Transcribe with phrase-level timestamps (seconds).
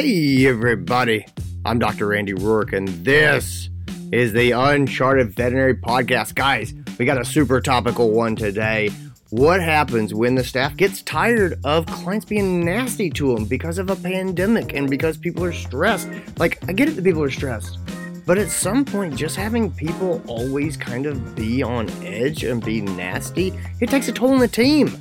[0.00, 1.26] Hey, everybody.
[1.64, 2.14] I'm Dr.
[2.14, 3.68] Andy Roark, and this
[4.12, 6.36] is the Uncharted Veterinary Podcast.
[6.36, 8.90] Guys, we got a super topical one today.
[9.30, 13.90] What happens when the staff gets tired of clients being nasty to them because of
[13.90, 16.08] a pandemic and because people are stressed?
[16.38, 17.78] Like, I get it that people are stressed,
[18.24, 22.82] but at some point, just having people always kind of be on edge and be
[22.82, 24.96] nasty, it takes a toll on the team.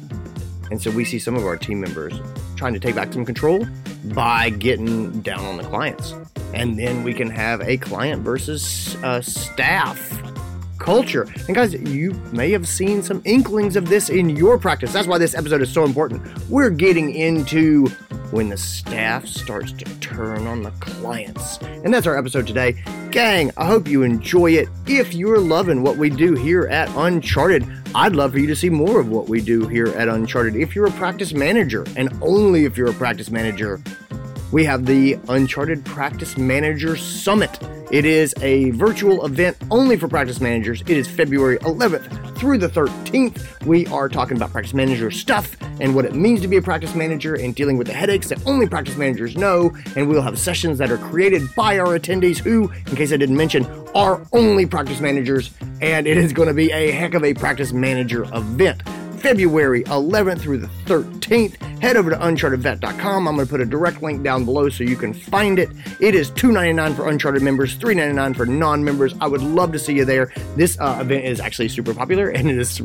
[0.70, 2.20] And so we see some of our team members
[2.56, 3.66] trying to take back some control
[4.06, 6.14] by getting down on the clients.
[6.54, 10.27] And then we can have a client versus uh, staff
[10.78, 11.28] culture.
[11.48, 14.94] And guys, you may have seen some inklings of this in your practice.
[14.94, 16.22] That's why this episode is so important.
[16.50, 17.88] We're getting into
[18.32, 21.58] when the staff starts to turn on the clients.
[21.62, 22.76] And that's our episode today.
[23.12, 24.68] Gang, I hope you enjoy it.
[24.86, 27.66] If you're loving what we do here at Uncharted,
[27.96, 30.56] I'd love for you to see more of what we do here at Uncharted.
[30.56, 33.82] If you're a practice manager, and only if you're a practice manager,
[34.52, 37.60] we have the Uncharted Practice Manager Summit.
[37.92, 40.82] It is a virtual event only for practice managers.
[40.82, 43.66] It is February 11th through the 13th.
[43.66, 46.96] We are talking about practice manager stuff and what it means to be a practice
[46.96, 49.76] manager and dealing with the headaches that only practice managers know.
[49.96, 53.38] And we'll have sessions that are created by our attendees who, in case I didn't
[53.38, 55.52] mention, are only practice managers.
[55.82, 58.82] And it is going to be a heck of a practice manager event.
[59.20, 61.56] February 11th through the 13th.
[61.82, 63.28] Head over to unchartedvet.com.
[63.28, 65.70] I'm going to put a direct link down below so you can find it.
[66.00, 69.14] It is $2.99 for Uncharted members, $3.99 for non-members.
[69.20, 70.32] I would love to see you there.
[70.56, 72.78] This uh, event is actually super popular and it is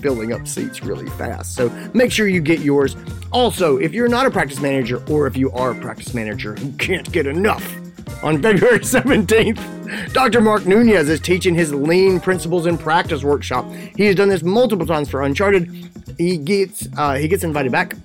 [0.00, 1.54] filling up seats really fast.
[1.54, 2.96] So make sure you get yours.
[3.32, 6.72] Also, if you're not a practice manager or if you are a practice manager who
[6.72, 7.76] can't get enough,
[8.22, 10.40] on February 17th, Dr.
[10.40, 13.66] Mark Nunez is teaching his Lean Principles in Practice workshop.
[13.96, 15.90] He has done this multiple times for Uncharted.
[16.18, 17.96] He gets uh, he gets invited back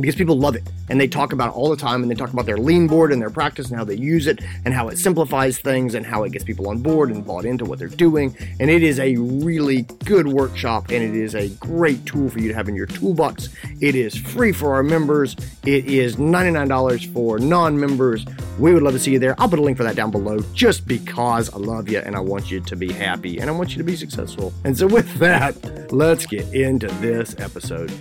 [0.00, 2.34] because people love it and they talk about it all the time and they talk
[2.34, 4.98] about their lean board and their practice and how they use it and how it
[4.98, 8.36] simplifies things and how it gets people on board and bought into what they're doing.
[8.60, 12.48] And it is a really good workshop and it is a great tool for you
[12.48, 13.48] to have in your toolbox.
[13.80, 15.34] It is free for our members.
[15.64, 18.26] It is $99 for non-members.
[18.58, 19.34] We would love to see you there.
[19.40, 22.20] I'll put a link for that down below just because i love you and i
[22.20, 24.52] want you to be happy and i want you to be successful.
[24.64, 25.56] And so with that
[25.90, 27.92] let's get into this episode.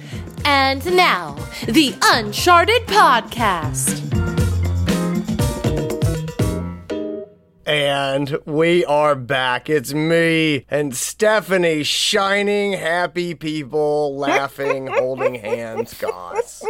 [0.46, 1.36] And now,
[1.68, 4.00] the Uncharted Podcast.
[7.66, 9.70] And we are back.
[9.70, 16.66] It's me and Stephanie, shining, happy people, laughing, holding hands, gods.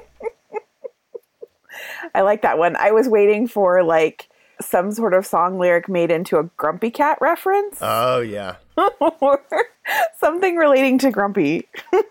[2.16, 2.76] I like that one.
[2.76, 4.28] I was waiting for like
[4.62, 8.56] some sort of song lyric made into a Grumpy Cat reference Oh, yeah.
[9.00, 9.42] or
[10.20, 11.68] something relating to Grumpy.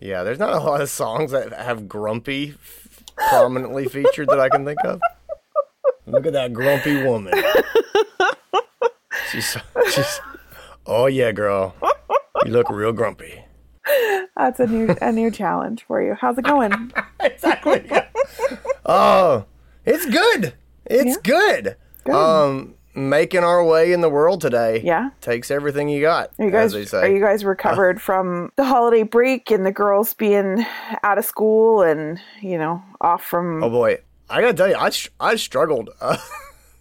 [0.00, 2.77] Yeah, there's not a lot of songs that have Grumpy f-
[3.28, 5.00] prominently featured that I can think of.
[6.06, 7.34] Look at that grumpy woman.
[9.30, 9.56] She's,
[9.90, 10.20] she's,
[10.86, 11.74] oh, yeah, girl.
[12.44, 13.44] You look real grumpy.
[14.36, 16.14] That's a new a new challenge for you.
[16.14, 16.92] How's it going?
[17.20, 17.90] exactly.
[18.86, 19.44] oh,
[19.84, 20.54] it's good.
[20.86, 21.22] It's Yeah.
[21.24, 21.76] good.
[22.04, 22.14] Good.
[22.14, 24.80] Um, making our way in the world today.
[24.84, 25.10] Yeah.
[25.20, 26.30] takes everything you got.
[26.38, 26.98] Are you guys as they say.
[26.98, 30.64] are you guys recovered from the holiday break and the girls being
[31.02, 33.98] out of school and you know off from oh boy,
[34.28, 35.90] I gotta tell you, I I struggled.
[36.00, 36.16] Uh,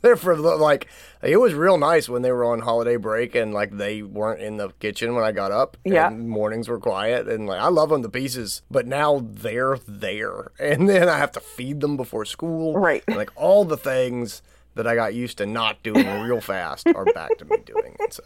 [0.02, 0.88] there for like
[1.22, 4.58] it was real nice when they were on holiday break and like they weren't in
[4.58, 5.78] the kitchen when I got up.
[5.84, 6.08] Yeah.
[6.08, 8.62] and mornings were quiet and like I love them to pieces.
[8.70, 12.78] But now they're there, and then I have to feed them before school.
[12.78, 13.04] Right.
[13.08, 14.42] And, like all the things
[14.78, 17.96] that I got used to not doing real fast are back to me doing.
[18.00, 18.24] And so,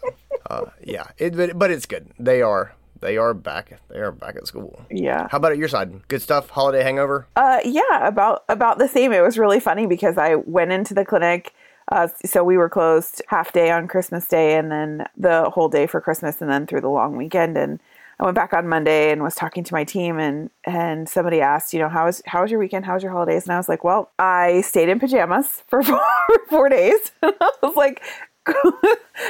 [0.48, 2.08] uh, yeah, it, but, but it's good.
[2.18, 3.80] They are they are back.
[3.88, 4.80] They are back at school.
[4.88, 5.26] yeah.
[5.30, 6.06] How about at your side?
[6.08, 6.50] Good stuff.
[6.50, 7.26] Holiday hangover.
[7.34, 9.12] Uh, yeah, about about the same.
[9.12, 11.52] It was really funny because I went into the clinic.
[11.90, 15.86] Uh, so we were closed half day on Christmas Day, and then the whole day
[15.86, 17.58] for Christmas, and then through the long weekend.
[17.58, 17.80] And
[18.22, 21.74] I went back on Monday and was talking to my team, and and somebody asked,
[21.74, 22.84] you know, how was how was your weekend?
[22.84, 23.44] How was your holidays?
[23.44, 26.00] And I was like, well, I stayed in pajamas for four,
[26.48, 27.10] four days.
[27.22, 28.02] And I was like.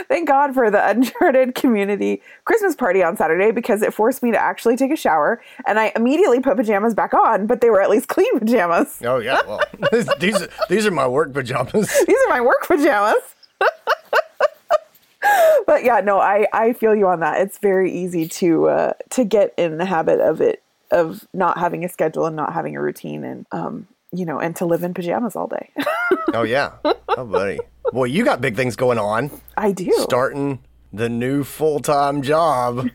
[0.08, 4.38] Thank God for the Uncharted community Christmas party on Saturday because it forced me to
[4.38, 7.90] actually take a shower and I immediately put pajamas back on, but they were at
[7.90, 9.02] least clean pajamas.
[9.04, 9.60] Oh yeah, well
[10.18, 11.92] these are, these are my work pajamas.
[12.06, 13.22] These are my work pajamas.
[15.66, 17.40] but yeah, no, I, I feel you on that.
[17.40, 21.84] It's very easy to uh, to get in the habit of it of not having
[21.84, 24.94] a schedule and not having a routine and um you know and to live in
[24.94, 25.70] pajamas all day.
[26.34, 27.58] Oh yeah, oh buddy,
[27.92, 29.30] boy, you got big things going on.
[29.56, 29.92] I do.
[29.98, 30.60] Starting
[30.92, 32.88] the new full time job.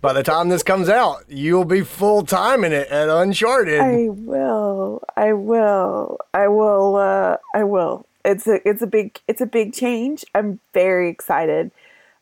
[0.00, 3.80] by the time this comes out, you'll be full time in it at Uncharted.
[3.80, 5.02] I will.
[5.16, 6.18] I will.
[6.32, 6.96] I will.
[6.96, 8.06] Uh, I will.
[8.24, 8.66] It's a.
[8.68, 9.20] It's a big.
[9.28, 10.24] It's a big change.
[10.34, 11.70] I'm very excited.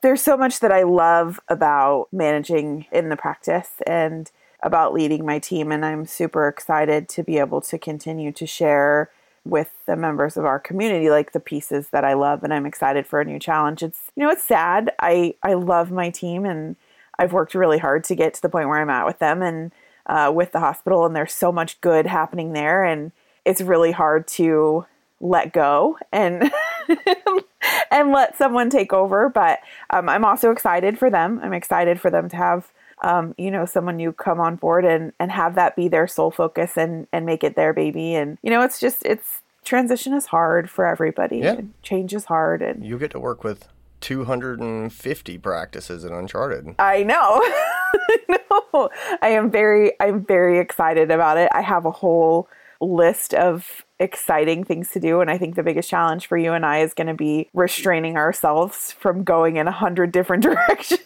[0.00, 4.30] There's so much that I love about managing in the practice and
[4.62, 9.10] about leading my team, and I'm super excited to be able to continue to share
[9.44, 13.06] with the members of our community like the pieces that I love and I'm excited
[13.06, 13.82] for a new challenge.
[13.82, 14.92] It's you know it's sad.
[15.00, 16.76] I I love my team and
[17.18, 19.72] I've worked really hard to get to the point where I'm at with them and
[20.06, 23.12] uh, with the hospital and there's so much good happening there and
[23.44, 24.86] it's really hard to
[25.22, 26.50] let go and
[27.90, 29.60] and let someone take over but
[29.90, 31.40] um, I'm also excited for them.
[31.42, 32.72] I'm excited for them to have
[33.02, 36.30] um, you know, someone new come on board and, and have that be their sole
[36.30, 38.14] focus and, and make it their baby.
[38.14, 41.38] And, you know, it's just, it's transition is hard for everybody.
[41.38, 41.54] Yeah.
[41.54, 42.62] And change is hard.
[42.62, 43.68] And you get to work with
[44.00, 46.74] 250 practices in Uncharted.
[46.78, 47.40] I know.
[47.44, 48.90] I know.
[49.20, 51.50] I am very, I'm very excited about it.
[51.52, 52.48] I have a whole
[52.80, 55.20] list of exciting things to do.
[55.20, 58.16] And I think the biggest challenge for you and I is going to be restraining
[58.16, 61.00] ourselves from going in a hundred different directions.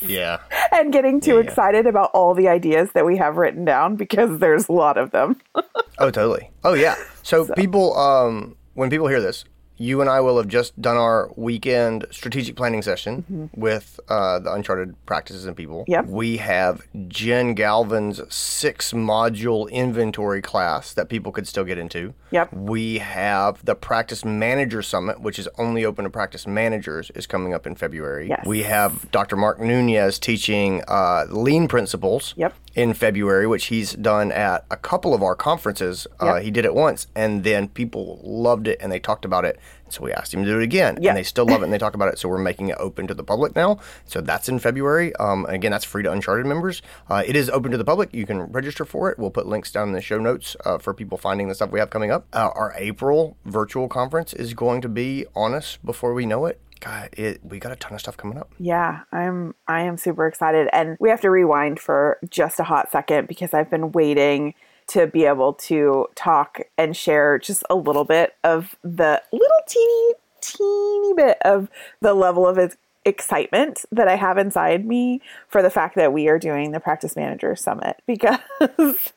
[0.00, 0.38] Yeah.
[0.72, 1.42] and getting too Yeah, yeah.
[1.44, 5.10] excited about all the ideas that we have written down because there's a lot of
[5.10, 5.40] them.
[6.00, 6.50] Oh, totally.
[6.64, 6.96] Oh, yeah.
[7.22, 9.44] So, people, um, when people hear this,
[9.76, 14.52] you and I will have just done our weekend strategic planning session with uh, the
[14.52, 15.82] Uncharted practices and people.
[15.82, 15.90] Mm-hmm.
[15.92, 16.06] Yep.
[16.06, 22.14] We have Jen Galvin's six module inventory class that people could still get into.
[22.30, 22.52] Yep.
[22.52, 27.52] We have the Practice Manager Summit, which is only open to practice managers, is coming
[27.54, 28.28] up in February.
[28.28, 28.44] Yes.
[28.46, 29.36] We have Dr.
[29.36, 32.54] Mark Nunez teaching uh, lean principles Yep.
[32.74, 36.06] in February, which he's done at a couple of our conferences.
[36.20, 39.58] Uh, he did it once, and then people loved it and they talked about it.
[39.94, 41.10] So we asked him to do it again, Yep.
[41.10, 42.18] and they still love it and they talk about it.
[42.18, 43.78] So we're making it open to the public now.
[44.04, 45.14] So that's in February.
[45.16, 46.82] Um, again, that's free to Uncharted members.
[47.08, 48.12] Uh, it is open to the public.
[48.12, 49.18] You can register for it.
[49.18, 51.78] We'll put links down in the show notes uh, for people finding the stuff we
[51.78, 52.26] have coming up.
[52.32, 56.60] Uh, our April virtual conference is going to be on us before we know it.
[56.80, 58.52] God, it, we got a ton of stuff coming up.
[58.58, 62.90] Yeah, I'm I am super excited and we have to rewind for just a hot
[62.90, 64.52] second because I've been waiting
[64.88, 70.12] to be able to talk and share just a little bit of the little teeny
[70.40, 71.70] teeny bit of
[72.00, 76.38] the level of excitement that I have inside me for the fact that we are
[76.38, 79.12] doing the practice manager summit because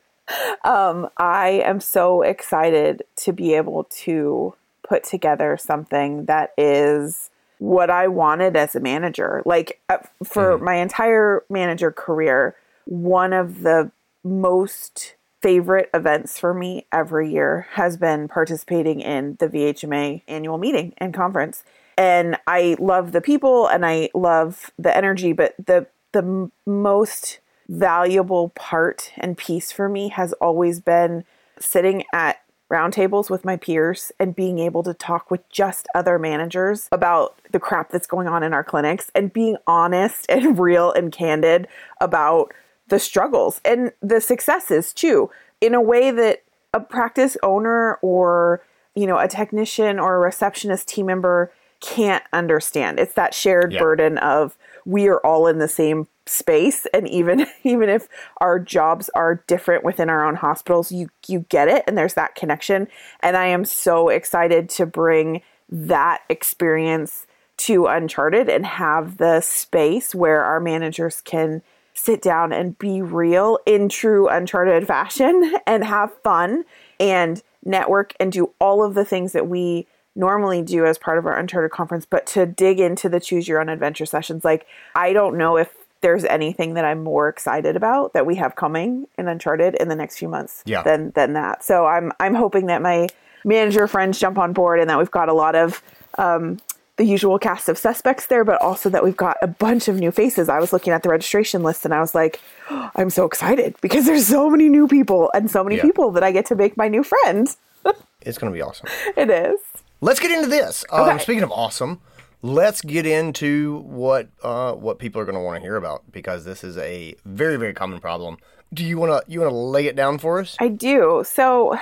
[0.64, 4.56] um, I am so excited to be able to
[4.88, 7.30] put together something that is
[7.60, 9.42] what I wanted as a manager.
[9.46, 12.56] Like uh, for my entire manager career,
[12.86, 13.92] one of the
[14.24, 20.94] most favorite events for me every year has been participating in the VHMA annual meeting
[20.98, 21.63] and conference.
[21.98, 27.39] And I love the people and I love the energy, but the the most
[27.69, 31.25] valuable part and piece for me has always been
[31.60, 32.42] sitting at
[32.72, 37.60] roundtables with my peers and being able to talk with just other managers about the
[37.60, 41.68] crap that's going on in our clinics and being honest and real and candid
[42.01, 42.54] about
[42.88, 45.30] the struggles and the successes too.
[45.62, 46.44] In a way that
[46.74, 48.62] a practice owner or
[48.95, 53.00] you know a technician or a receptionist team member can't understand.
[53.00, 53.80] It's that shared Yeah.
[53.80, 58.07] burden of we are all in the same space and even even if
[58.38, 62.36] our jobs are different within our own hospitals you you get it and there's that
[62.36, 62.88] connection.
[63.22, 67.27] And i am so excited to bring that experience
[67.58, 71.62] to uncharted and have the space where our managers can
[71.98, 76.63] sit down and be real in true uncharted fashion and have fun
[77.00, 81.25] and network and do all of the things that we normally do as part of
[81.25, 85.12] our uncharted conference but to dig into the choose your own adventure sessions like i
[85.12, 89.27] don't know if there's anything that i'm more excited about that we have coming in
[89.27, 90.84] uncharted in the next few months Yeah.
[90.84, 93.08] than than that so i'm i'm hoping that my
[93.44, 95.82] manager friends jump on board and that we've got a lot of
[96.20, 96.58] um,
[96.98, 100.12] the usual cast of suspects there, but also that we've got a bunch of new
[100.12, 100.50] faces.
[100.50, 103.75] I was looking at the registration list and I was like, "Oh, I'm so excited
[103.82, 105.84] because there's so many new people and so many Yeah.
[105.84, 107.58] people that I get to make my new friends.
[108.22, 108.88] It's going to be awesome.
[109.16, 109.60] It is.
[110.01, 110.84] Let's get into this.
[110.92, 111.18] Um, Okay.
[111.20, 112.01] Speaking of awesome,
[112.42, 116.44] let's get into what uh, what people are going to want to hear about because
[116.44, 118.38] this is a very very common problem.
[118.74, 120.55] Do you want to you want to lay it down for us?
[120.59, 121.24] I do.
[121.25, 121.77] So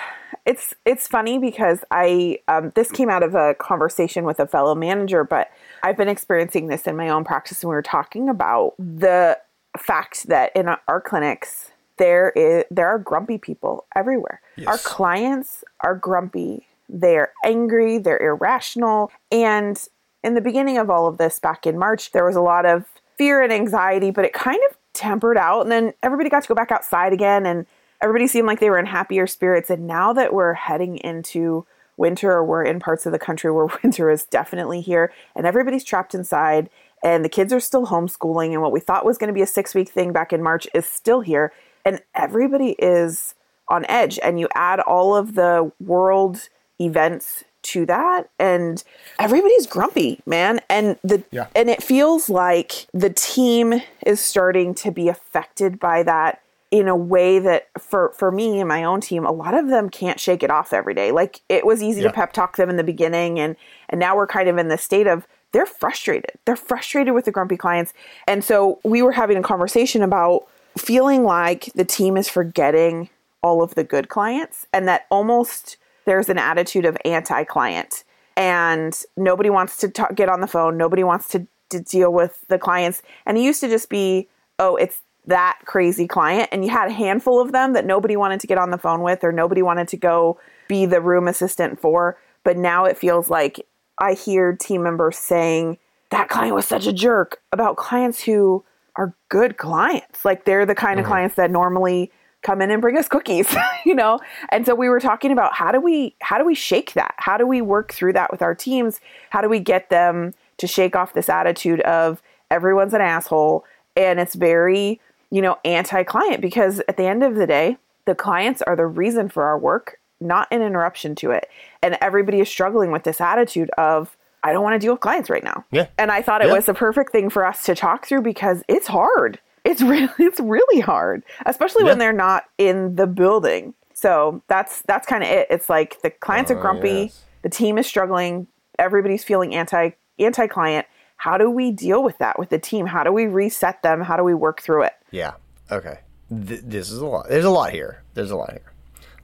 [0.45, 4.75] it's it's funny because I um, this came out of a conversation with a fellow
[4.75, 5.49] manager, but
[5.83, 9.39] I've been experiencing this in my own practice, and we were talking about the
[9.77, 14.41] fact that in our clinics there is there are grumpy people everywhere.
[14.67, 16.67] Our clients are grumpy.
[16.87, 17.97] They're angry.
[17.97, 19.11] They're irrational.
[19.31, 19.81] And
[20.23, 22.85] in the beginning of all of this, back in March, there was a lot of
[23.17, 25.61] fear and anxiety, but it kind of tempered out.
[25.61, 27.65] And then everybody got to go back outside again, and
[28.01, 29.69] everybody seemed like they were in happier spirits.
[29.69, 31.65] And now that we're heading into
[31.97, 35.83] winter, or we're in parts of the country where winter is definitely here, and everybody's
[35.83, 36.69] trapped inside,
[37.03, 39.47] and the kids are still homeschooling, and what we thought was going to be a
[39.47, 41.53] six week thing back in March is still here,
[41.85, 43.35] and everybody is
[43.67, 44.17] on edge.
[44.23, 46.49] And you add all of the world
[46.79, 48.83] events to that and
[49.19, 51.47] everybody's grumpy man and the Yeah.
[51.55, 56.41] and it feels like the team is starting to be affected by that
[56.71, 59.89] in a way that for for me and my own team a lot of them
[59.89, 62.07] can't shake it off every day like it was easy Yeah.
[62.09, 63.55] to pep talk them in the beginning and
[63.89, 67.31] and now we're kind of in the state of they're frustrated they're frustrated with the
[67.31, 67.93] grumpy clients
[68.27, 70.45] and so we were having a conversation about
[70.77, 73.09] feeling like the team is forgetting
[73.41, 78.03] all of the good clients and that almost there's an attitude of anti-client.
[78.37, 80.77] And nobody wants to talk, get on the phone.
[80.77, 83.01] Nobody wants to, to deal with the clients.
[83.25, 84.27] And it used to just be
[84.59, 86.49] oh it's that crazy client.
[86.51, 89.01] And you had a handful of them that nobody wanted to get on the phone
[89.01, 92.17] with or nobody wanted to go be the room assistant for.
[92.43, 93.65] But now it feels like
[93.97, 95.77] i hear team members saying
[96.09, 98.63] that client was such a jerk about clients who
[98.95, 100.23] are good clients.
[100.23, 101.11] Like they're the kind of mm-hmm.
[101.11, 102.11] clients that normally
[102.45, 103.53] come in and bring us cookies
[103.85, 104.19] you know?
[104.49, 107.13] And so we were talking about how do we how do we shake that?
[107.17, 108.99] How do we work through that with our teams?
[109.31, 112.21] How do we get them to shake off this attitude of
[112.51, 113.65] everyone's an asshole
[113.97, 116.39] and it's very you know anti-client?
[116.41, 119.99] Because at the end of the day the clients are the reason for our work
[120.21, 121.49] not an interruption to it.
[121.83, 125.29] And everybody is struggling with this attitude of i don't want to deal with clients
[125.29, 125.65] right now.
[125.71, 125.87] Yeah.
[125.97, 126.53] and i thought it Yeah.
[126.53, 130.39] was the perfect thing for us to talk through because it's hard it's really it's
[130.39, 135.47] really hard especially when they're not in the building so that's that's kind of it
[135.49, 137.23] it's like the clients are Oh, grumpy yes.
[137.41, 138.47] the team is struggling
[138.79, 140.85] everybody's feeling anti anti client
[141.17, 144.15] how do we deal with that with the team how do we reset them how
[144.17, 145.33] do we work through it Yeah.
[145.71, 145.99] Okay.
[146.29, 147.27] Th- this is a lot.
[147.29, 148.03] There's a lot here.
[148.15, 148.71] There's a lot here.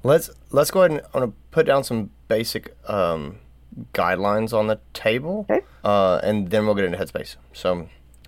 [0.04, 3.38] Let's let's go ahead and I'm gonna put down some basic um,
[3.94, 5.62] guidelines on the table, Okay.
[5.84, 7.36] uh, and then we'll get into headspace.
[7.54, 7.88] So,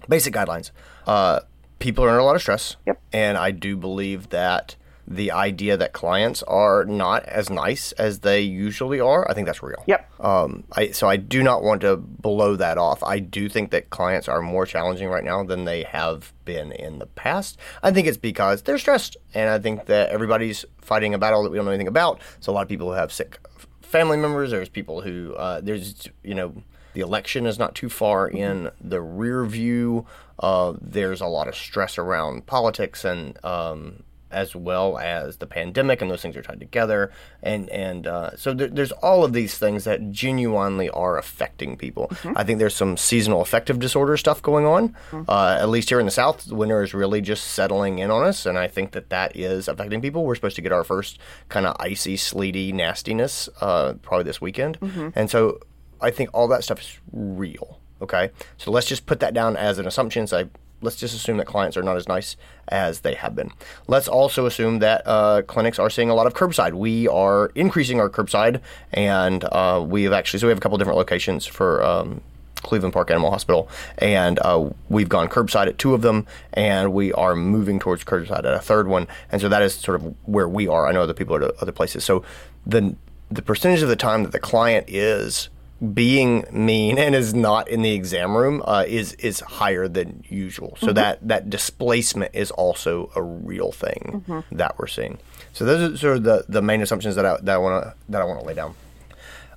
[0.10, 0.72] basic guidelines.
[1.08, 1.40] Uh,
[1.84, 2.78] people are under a lot of stress.
[2.86, 3.02] Yep.
[3.12, 8.40] And I do believe that the idea that clients are not as nice as they
[8.40, 9.84] usually are, I think that's real.
[9.86, 13.04] yep Um, I, so I do not want to blow that off.
[13.04, 17.00] I do think that clients are more challenging right now than they have been in
[17.00, 17.60] the past.
[17.84, 21.50] I think it's because they're stressed, and I think that everybody's fighting a battle that
[21.50, 22.22] we don't know anything about.
[22.40, 23.40] So a lot of people who have sick
[23.82, 24.52] family members.
[24.52, 26.64] There's people who uh, there's you know
[26.94, 30.06] the election is not too far in the rear view.
[30.40, 36.02] Uh, there's a lot of stress around politics and um, as well as the pandemic,
[36.02, 37.12] and those things are tied together.
[37.42, 42.12] And and uh, so there, there's all of these things that genuinely are affecting people.
[42.36, 44.96] I think there's some seasonal affective disorder stuff going on.
[45.30, 48.24] Uh, at least here in the South, the winter is really just settling in on
[48.24, 50.26] us, and I think that that is affecting people.
[50.26, 51.20] We're supposed to get our first
[51.50, 54.78] kind of icy, sleety nastiness uh, probably this weekend,
[55.16, 55.60] and so
[56.04, 57.80] I think all that stuff is real.
[58.02, 60.28] Okay, so let's just put that down as an assumption.
[60.28, 60.50] Say
[60.84, 62.36] let's just assume that clients are not as nice
[62.68, 63.52] as they have been.
[63.88, 66.74] Let's also assume that uh, clinics are seeing a lot of curbside.
[66.74, 68.60] We are increasing our curbside,
[68.92, 71.84] and uh, we have actually so we have a couple different locations for.
[71.84, 72.22] Um,
[72.64, 73.68] Cleveland Park Animal Hospital,
[73.98, 78.40] and uh, we've gone curbside at two of them, and we are moving towards curbside
[78.40, 80.88] at a third one, and so that is sort of where we are.
[80.88, 82.24] I know other people are at other places, so
[82.66, 82.96] the
[83.30, 85.50] the percentage of the time that the client is
[85.94, 90.78] being mean and is not in the exam room uh, is is higher than usual.
[90.80, 95.18] So that that displacement is also a real thing that we're seeing.
[95.52, 97.94] So those are sort of the, the main assumptions that I that I want to
[98.10, 98.76] that I want to lay down.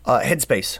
[0.04, 0.78] Uh, headspace.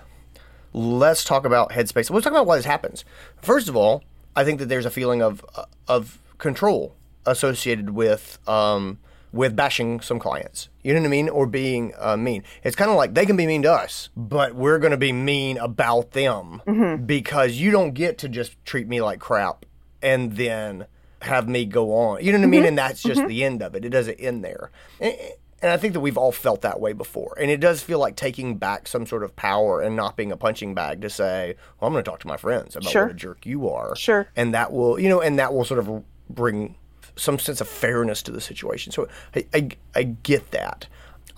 [0.72, 2.10] Let's talk about headspace.
[2.10, 3.04] Let's talk about why this happens.
[3.40, 5.44] First of all, I think that there's a feeling of
[5.86, 8.98] of control associated with um,
[9.36, 10.68] with bashing some clients.
[10.82, 11.28] You know what I mean?
[11.28, 12.42] Or being uh, mean.
[12.64, 15.12] It's kind of like they can be mean to us, but we're going to be
[15.12, 17.04] mean about them mm-hmm.
[17.04, 19.66] because you don't get to just treat me like crap
[20.02, 20.86] and then
[21.22, 22.24] have me go on.
[22.24, 22.60] You know what I mean?
[22.60, 22.68] Mm-hmm.
[22.68, 23.28] And that's just mm-hmm.
[23.28, 23.84] the end of it.
[23.84, 24.70] It doesn't end there.
[25.00, 25.14] And,
[25.62, 27.36] and I think that we've all felt that way before.
[27.40, 30.36] And it does feel like taking back some sort of power and not being a
[30.36, 33.06] punching bag to say, well, I'm going to talk to my friends about Sure.
[33.06, 33.96] what a jerk you are.
[33.96, 34.28] Sure.
[34.36, 36.76] And that will, you know, and that will sort of bring
[37.16, 38.92] some sense of fairness to the situation.
[38.92, 40.86] So I, I, I get that.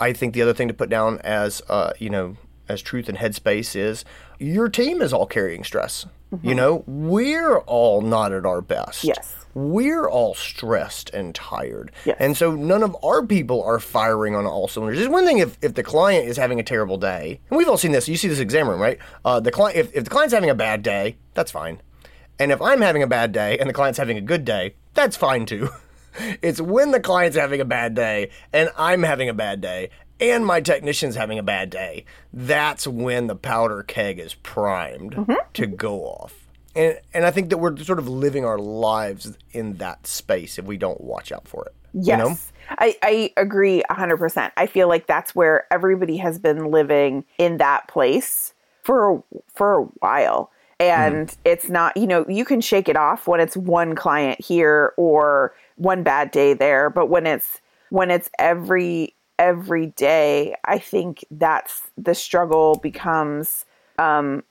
[0.00, 2.36] I think the other thing to put down as, uh, you know,
[2.68, 4.04] as truth and headspace is
[4.38, 6.06] your team is all carrying stress.
[6.42, 9.02] You know, we're all not at our best.
[9.02, 9.34] Yes.
[9.54, 11.90] We're all stressed and tired.
[12.04, 12.18] Yes.
[12.20, 15.00] And so none of our people are firing on all cylinders.
[15.00, 17.78] It's one thing if, if the client is having a terrible day, and we've all
[17.78, 18.10] seen this.
[18.10, 18.98] You see this exam room, right?
[19.24, 21.80] Uh, the client, if, if the client's having a bad day, that's fine.
[22.38, 25.16] And if I'm having a bad day and the client's having a good day, that's
[25.16, 25.68] fine too.
[26.42, 30.44] It's when the client's having a bad day and I'm having a bad day and
[30.44, 32.06] my technician's having a bad day.
[32.32, 35.34] That's when the powder keg is primed mm-hmm.
[35.52, 36.34] to go off.
[36.74, 40.64] And and I think that we're sort of living our lives in that space if
[40.64, 41.74] we don't watch out for it.
[41.94, 42.18] Yes.
[42.18, 42.36] You know?
[42.70, 44.50] I, I agree 100%.
[44.56, 49.22] I feel like that's where everybody has been living in that place for
[49.54, 50.50] for a while.
[50.80, 54.92] And it's not, you know, you can shake it off when it's one client here
[54.96, 61.24] or one bad day there, but when it's when it's every every day, I think
[61.30, 63.64] that's the struggle becomes
[63.98, 64.44] um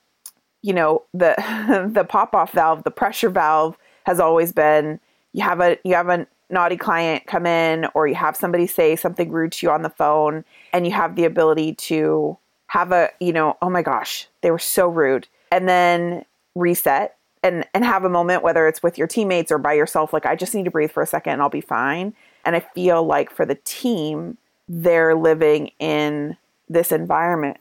[0.62, 1.36] you know, the
[1.94, 5.00] the pop off valve, the pressure valve has always been
[5.34, 8.96] you have a you have a naughty client come in or you have somebody say
[8.96, 10.44] something rude to you on the phone
[10.74, 14.60] and you have the ability to have a you know oh my gosh they were
[14.60, 16.26] so rude and then
[16.56, 20.26] reset and and have a moment whether it's with your teammates or by yourself like
[20.26, 22.14] I just need to breathe for a second and I'll be fine
[22.46, 24.38] and I feel like for the team
[24.68, 26.36] they're living in
[26.68, 27.58] this environment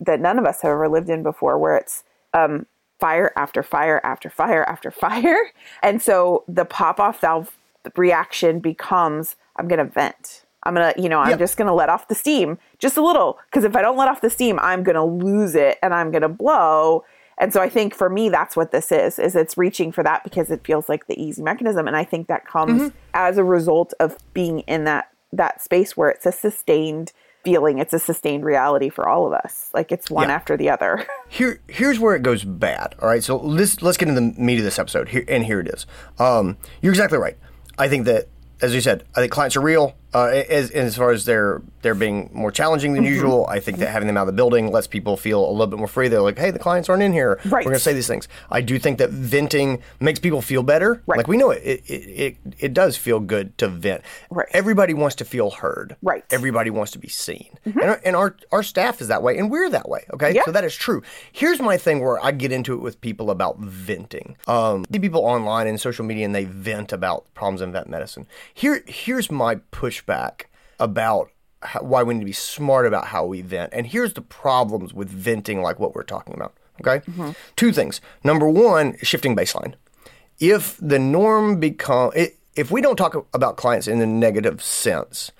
[0.00, 2.66] that none of us have ever lived in before where it's um,
[2.98, 5.52] fire after fire after fire after fire
[5.82, 7.56] and so the pop off valve
[7.96, 10.44] reaction becomes I'm going to vent.
[10.64, 11.38] I'm going to, you know, I'm Yep.
[11.40, 14.08] just going to let off the steam just a little because if I don't let
[14.08, 17.04] off the steam, I'm going to lose it and I'm going to blow.
[17.38, 20.22] And so I think for me that's what this is is it's reaching for that
[20.24, 23.92] because it feels like the easy mechanism and I think that comes as a result
[24.00, 27.12] of being in that that space where it's a sustained
[27.44, 29.70] feeling, it's a sustained reality for all of us.
[29.74, 30.34] Like it's one Yeah.
[30.34, 31.04] after the other.
[31.28, 32.94] Here, here's where it goes bad.
[33.00, 35.08] All right, so let's let's get into the meat of this episode.
[35.08, 35.86] Here, and here it is.
[36.18, 37.36] Um, you're exactly right.
[37.78, 38.28] I think that,
[38.60, 39.96] as you said, I think clients are real.
[40.14, 43.88] Uh, as as far as they're they're being more challenging than usual, I think that
[43.88, 46.08] having them out of the building lets people feel a little bit more free.
[46.08, 47.40] They're like, hey, the clients aren't in here.
[47.44, 47.64] Right.
[47.64, 48.28] We're going to say these things.
[48.50, 51.02] I do think that venting makes people feel better.
[51.06, 51.16] Right.
[51.16, 54.02] Like we know it it, it it does feel good to vent.
[54.30, 54.46] Right.
[54.52, 55.96] Everybody wants to feel heard.
[56.02, 56.24] Right.
[56.30, 57.48] Everybody wants to be seen.
[57.64, 60.04] And, our, and our our staff is that way, and we're that way.
[60.12, 60.34] Okay.
[60.34, 60.42] Yeah.
[60.44, 61.02] So that is true.
[61.32, 64.36] Here's my thing where I get into it with people about venting.
[64.46, 68.26] Um, see people online and social media, and they vent about problems in vet medicine.
[68.52, 69.56] Here, here's my
[70.06, 70.42] pushback
[70.78, 71.30] about
[71.62, 73.72] how, why we need to be smart about how we vent.
[73.72, 76.54] And here's the problems with venting, like what we're talking about.
[76.80, 77.30] Okay, mm-hmm.
[77.56, 78.00] two things.
[78.24, 79.74] Number one, shifting baseline.
[80.40, 85.30] If the norm become, i- if we don't talk about clients in a negative sense,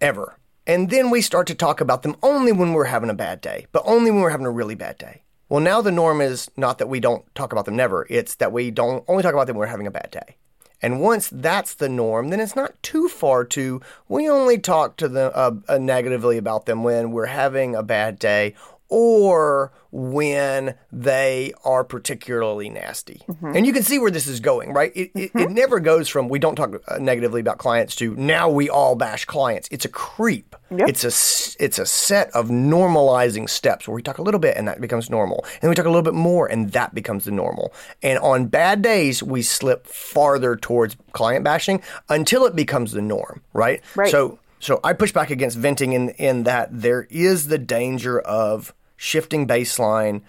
[0.00, 0.38] ever.
[0.66, 3.66] And then we start to talk about them only when we're having a bad day,
[3.72, 5.22] but only when we're having a really bad day.
[5.48, 8.52] Well, now the norm is not that we don't talk about them never, it's that
[8.52, 10.36] we don't only talk about them when we're having a bad day.
[10.80, 15.08] And once that's the norm, then it's not too far to we only talk to
[15.08, 18.54] them uh, negatively about them when we're having a bad day
[18.88, 23.22] or when they are particularly nasty.
[23.42, 24.92] And you can see where this is going, right?
[24.94, 28.48] It, it, it never goes from we don't talk uh, negatively about clients to now
[28.48, 29.68] we all bash clients.
[29.70, 30.56] It's a creep.
[30.70, 30.88] Yep.
[30.88, 34.68] It's a it's a set of normalizing steps where we talk a little bit and
[34.68, 35.44] that becomes normal.
[35.62, 37.72] And we talk a little bit more and that becomes the normal.
[38.02, 43.42] And on bad days we slip farther towards client bashing until it becomes the norm,
[43.52, 43.82] right?
[43.94, 44.10] Right.
[44.10, 48.74] So so I push back against venting in in that there is the danger of
[48.98, 50.20] shifting baseline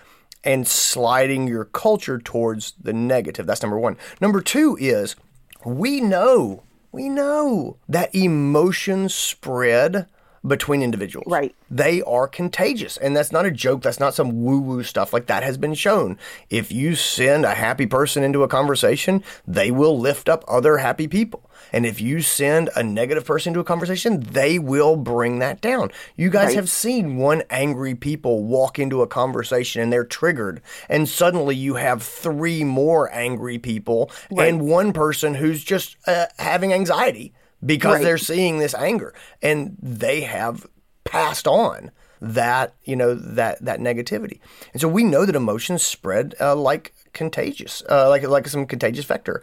[0.46, 3.46] and sliding your culture towards the negative.
[3.46, 3.98] That's number 1.
[4.22, 5.18] Number 2 is
[5.66, 10.08] we know, we know that emotions spread
[10.46, 11.28] between individuals.
[11.30, 11.54] Right.
[11.70, 12.96] They are contagious.
[12.96, 13.82] And that's not a joke.
[13.82, 15.12] That's not some woo woo stuff.
[15.12, 16.18] Like that has been shown.
[16.50, 21.08] If you send a happy person into a conversation, they will lift up other happy
[21.08, 21.49] people.
[21.72, 25.92] And if you send a negative person into a conversation, they will bring that down.
[26.16, 26.56] You guys Right.
[26.56, 30.62] have seen one angry people walk into a conversation and they're triggered.
[30.88, 36.74] And suddenly you have three more angry people and one person who's just uh, having
[36.74, 37.34] anxiety
[37.66, 38.04] because Right.
[38.04, 40.66] they're seeing this anger and they have
[41.04, 44.40] passed on that you know that that negativity
[44.74, 49.06] and so we know that emotions spread uh, like contagious uh, like like some contagious
[49.06, 49.42] vector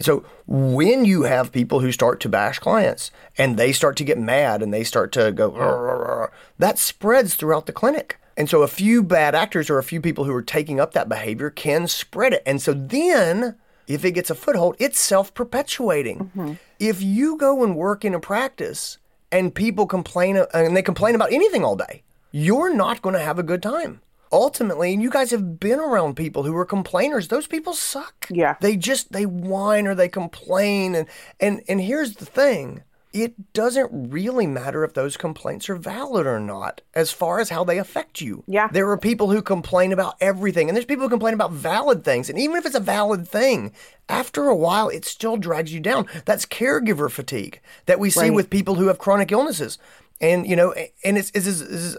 [0.00, 4.18] so when you have people who start to bash clients and they start to get
[4.18, 8.48] mad and they start to go "Rrr, rrr, rrr," that spreads throughout the clinic and
[8.48, 11.50] so a few bad actors or a few people who are taking up that behavior
[11.50, 13.56] can spread it and so then
[13.88, 16.30] if it gets a foothold, it's self perpetuating.
[16.78, 18.98] If you go and work in a practice
[19.32, 23.38] and people complain and they complain about anything all day, you're not going to have
[23.38, 24.02] a good time.
[24.32, 27.28] Ultimately, and you guys have been around people who are complainers.
[27.28, 28.26] Those people suck.
[28.30, 28.56] Yeah.
[28.60, 31.06] They just they whine or they complain and
[31.40, 32.82] and and here's the thing.
[33.14, 37.64] it doesn't really matter if those complaints are valid or not as far as how
[37.64, 38.44] they affect you.
[38.46, 38.68] Yeah.
[38.70, 42.28] There are people who complain about everything, and there's people who complain about valid things.
[42.28, 43.72] And even if it's a valid thing,
[44.10, 46.06] after a while, it still drags you down.
[46.26, 48.34] That's caregiver fatigue that we see Right.
[48.34, 49.78] with people who have chronic illnesses.
[50.20, 51.96] And, you know, and it's, it's, it's, it's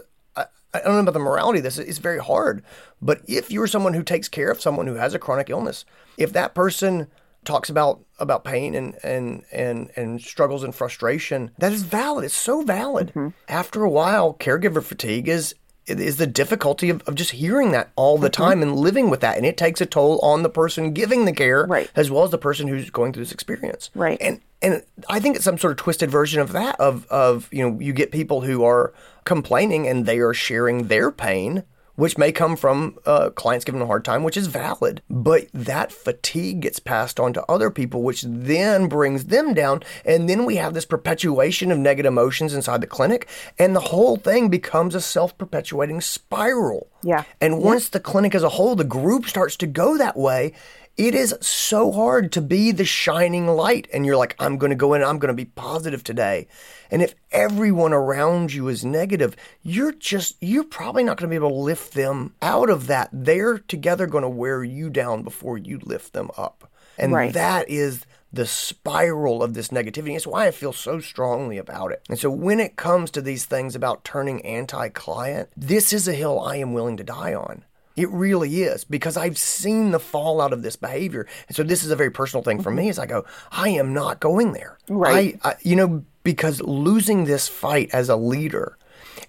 [0.72, 1.78] I don't know about the morality of this.
[1.78, 2.62] It's very hard.
[3.02, 5.84] But if you're someone who takes care of someone who has a chronic illness,
[6.16, 7.08] if that person
[7.44, 12.24] talks about about pain and and and and struggles and frustration, that is valid.
[12.24, 13.08] It's so valid.
[13.08, 13.28] Mm-hmm.
[13.48, 15.54] After a while, caregiver fatigue is
[15.86, 18.42] is the difficulty of, of just hearing that all the mm-hmm.
[18.42, 19.36] time and living with that.
[19.36, 21.90] And it takes a toll on the person giving the care Right.
[21.96, 23.90] as well as the person who's going through this experience.
[23.94, 24.18] Right.
[24.20, 27.68] And and I think it's some sort of twisted version of that of of you
[27.68, 28.92] know you get people who are
[29.24, 31.64] complaining and they are sharing their pain
[32.00, 35.46] which may come from uh, clients giving them a hard time which is valid but
[35.52, 40.44] that fatigue gets passed on to other people which then brings them down and then
[40.44, 44.94] we have this perpetuation of negative emotions inside the clinic and the whole thing becomes
[44.94, 47.24] a self-perpetuating spiral Yeah.
[47.40, 50.52] and once the clinic as a whole, the group starts to go that way,
[51.00, 53.88] it is so hard to be the shining light.
[53.90, 56.46] And you're like, I'm going to go in, I'm going to be positive today.
[56.90, 61.36] And if everyone around you is negative, you're just, you're probably not going to be
[61.42, 63.08] able to lift them out of that.
[63.14, 66.70] They're together going to wear you down before you lift them up.
[66.98, 67.32] And Right.
[67.32, 70.14] that is the spiral of this negativity.
[70.14, 72.02] It's why I feel so strongly about it.
[72.10, 76.12] And so when it comes to these things about turning anti client, this is a
[76.12, 77.64] hill I am willing to die on.
[78.00, 81.26] It really is because I've seen the fallout of this behavior.
[81.48, 83.92] And so this is a very personal thing for me as I go, I am
[83.92, 84.78] not going there.
[84.88, 85.38] Right.
[85.44, 88.78] I, I, you know, because losing this fight as a leader,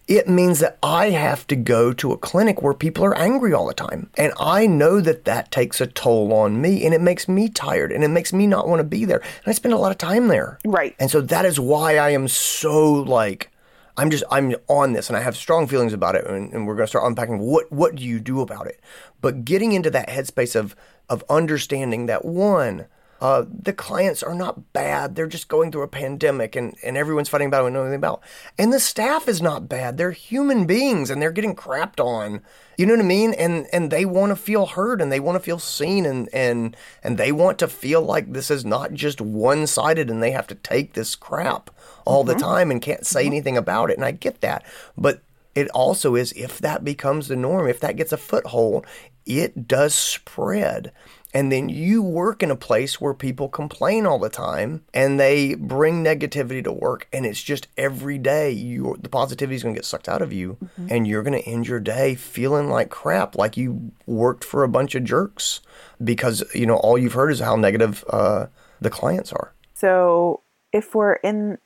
[0.08, 3.68] it means that I have to go to a clinic where people are angry all
[3.68, 4.10] the time.
[4.16, 7.92] And I know that that takes a toll on me and it makes me tired
[7.92, 9.20] and it makes me not want to be there.
[9.20, 10.60] And I spend a lot of time there.
[10.66, 10.96] Right.
[11.00, 13.52] And so that is why I am so like,
[13.98, 16.26] I'm just, I'm on this and I have strong feelings about it.
[16.26, 18.80] And, and we're going to start unpacking what, what do you do about it?
[19.22, 20.76] But getting into that headspace of,
[21.10, 22.88] of understanding that one,
[23.22, 25.16] uh, the clients are not bad.
[25.16, 27.98] They're just going through a pandemic and, and everyone's fighting about it and know anything
[27.98, 28.22] about.
[28.58, 29.98] And the staff is not bad.
[29.98, 32.42] They're human beings and they're getting crapped on.
[32.78, 33.36] You know what I mean?
[33.36, 36.76] And and they want to feel heard and they want to feel seen and and
[37.04, 40.48] and they want to feel like this is not just one sided and they have
[40.48, 41.70] to take this crap
[42.06, 43.98] all the time and can't say anything about it.
[43.98, 44.66] And I get that.
[44.98, 45.22] But
[45.54, 48.88] it also is if that becomes the norm, if that gets a foothold,
[49.28, 50.92] it does spread.
[51.34, 55.56] And then you work in a place where people complain all the time and they
[55.56, 57.08] bring negativity to work.
[57.14, 60.34] And it's just every day you the positivity is going to get sucked out of
[60.34, 60.58] you.
[60.90, 64.70] And you're going to end your day feeling like crap, like you worked for a
[64.70, 65.62] bunch of jerks
[66.04, 68.48] because, you know, all you've heard is how negative uh,
[68.82, 69.54] the clients are.
[69.74, 70.42] So
[70.74, 71.58] if we're in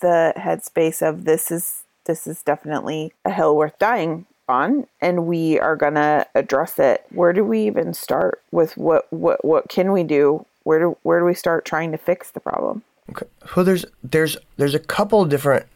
[0.00, 5.58] the headspace of this is this is definitely a hill worth dying on and we
[5.58, 10.02] are gonna address it, where do we even start with what what what can we
[10.02, 10.44] do?
[10.64, 12.82] Where do where do we start trying to fix the problem?
[13.10, 13.26] Okay.
[13.54, 15.66] So there's there's there's a couple of different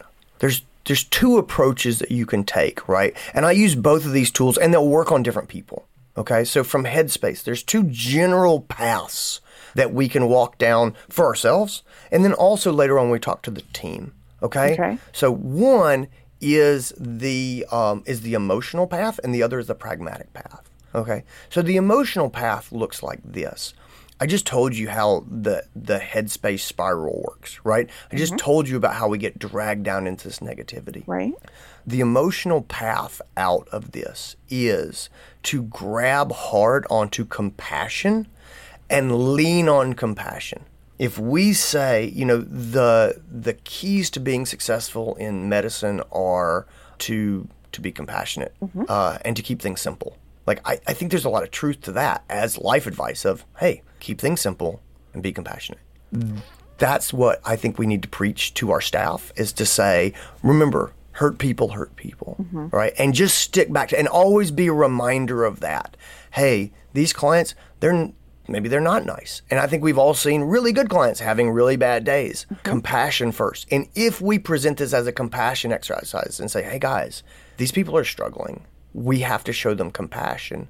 [0.41, 3.17] there's there's two approaches that you can take, right?
[3.33, 5.87] And I use both of these tools and they'll work on different people.
[6.17, 6.45] Okay?
[6.45, 9.41] So from Headspace, there's two general paths
[9.75, 11.83] that we can walk down for ourselves
[12.13, 14.13] and then also later on we talk to the team.
[14.43, 14.75] Okay?
[14.75, 14.99] Okay.
[15.13, 16.07] So one
[16.41, 20.71] is the um, is the emotional path and the other is the pragmatic path.
[20.95, 21.25] Okay.
[21.51, 23.75] So the emotional path looks like this.
[24.21, 27.91] I just told you how the the headspace spiral works, right?
[28.13, 31.03] I just told you about how we get dragged down into this negativity.
[31.07, 31.35] Right?
[31.87, 35.11] The emotional path out of this is
[35.45, 38.29] to grab hard onto compassion
[38.89, 40.65] and lean on compassion.
[40.99, 46.67] If we say, you know, the the keys to being successful in medicine are
[46.99, 48.55] to to be compassionate
[48.89, 50.17] uh, and to keep things simple.
[50.47, 53.45] Like I, I think there's a lot of truth to that as life advice of,
[53.59, 54.81] hey, keep things simple
[55.13, 55.81] and be compassionate
[56.79, 60.93] that's what I think we need to preach to our staff is to say, remember,
[61.13, 62.93] hurt people hurt people, right?
[62.99, 65.97] And just stick back to and always be a reminder of that.
[66.33, 68.11] Hey, these clients, they're
[68.49, 69.43] maybe they're not nice.
[69.51, 72.47] And I think we've all seen really good clients having really bad days.
[72.47, 72.63] Mm-hmm.
[72.63, 73.67] Compassion first.
[73.71, 77.23] And if we present this as a compassion exercise and say, "Hey guys,
[77.57, 78.65] these people are struggling.
[78.93, 80.69] We have to show them compassion."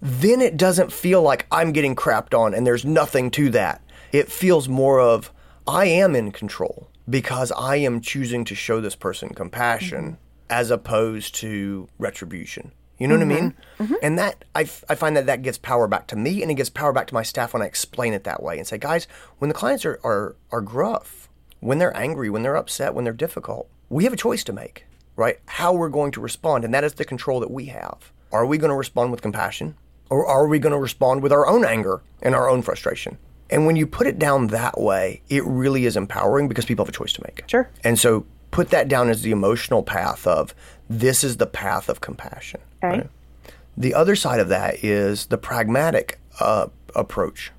[0.00, 3.80] Then it doesn't feel like I'm getting crapped on and there's nothing to that.
[4.10, 5.30] It feels more of
[5.66, 10.14] I am in control because I am choosing to show this person compassion mm-hmm.
[10.50, 12.72] as opposed to retribution.
[13.02, 13.50] You know what I mean?
[13.50, 13.82] Mm-hmm.
[13.82, 13.94] Mm-hmm.
[14.00, 16.54] And that I, f- I find that that gives power back to me and it
[16.54, 19.08] gives power back to my staff when I explain it that way and say, guys,
[19.38, 23.12] when the clients are, are, are gruff, when they're angry, when they're upset, when they're
[23.12, 24.86] difficult, we have a choice to make,
[25.16, 25.40] right?
[25.46, 26.64] How we're going to respond.
[26.64, 28.12] And that is the control that we have.
[28.30, 29.74] Are we going to respond with compassion
[30.08, 33.18] or are we going to respond with our own anger and our own frustration?
[33.50, 36.94] And when you put it down that way, it really is empowering because people have
[36.94, 37.42] a choice to make.
[37.48, 37.68] Sure.
[37.82, 40.54] And so put that down as the emotional path of
[40.88, 42.60] this is the path of compassion.
[42.82, 43.08] Okay.
[43.76, 47.52] The other side of that is the pragmatic uh, approach,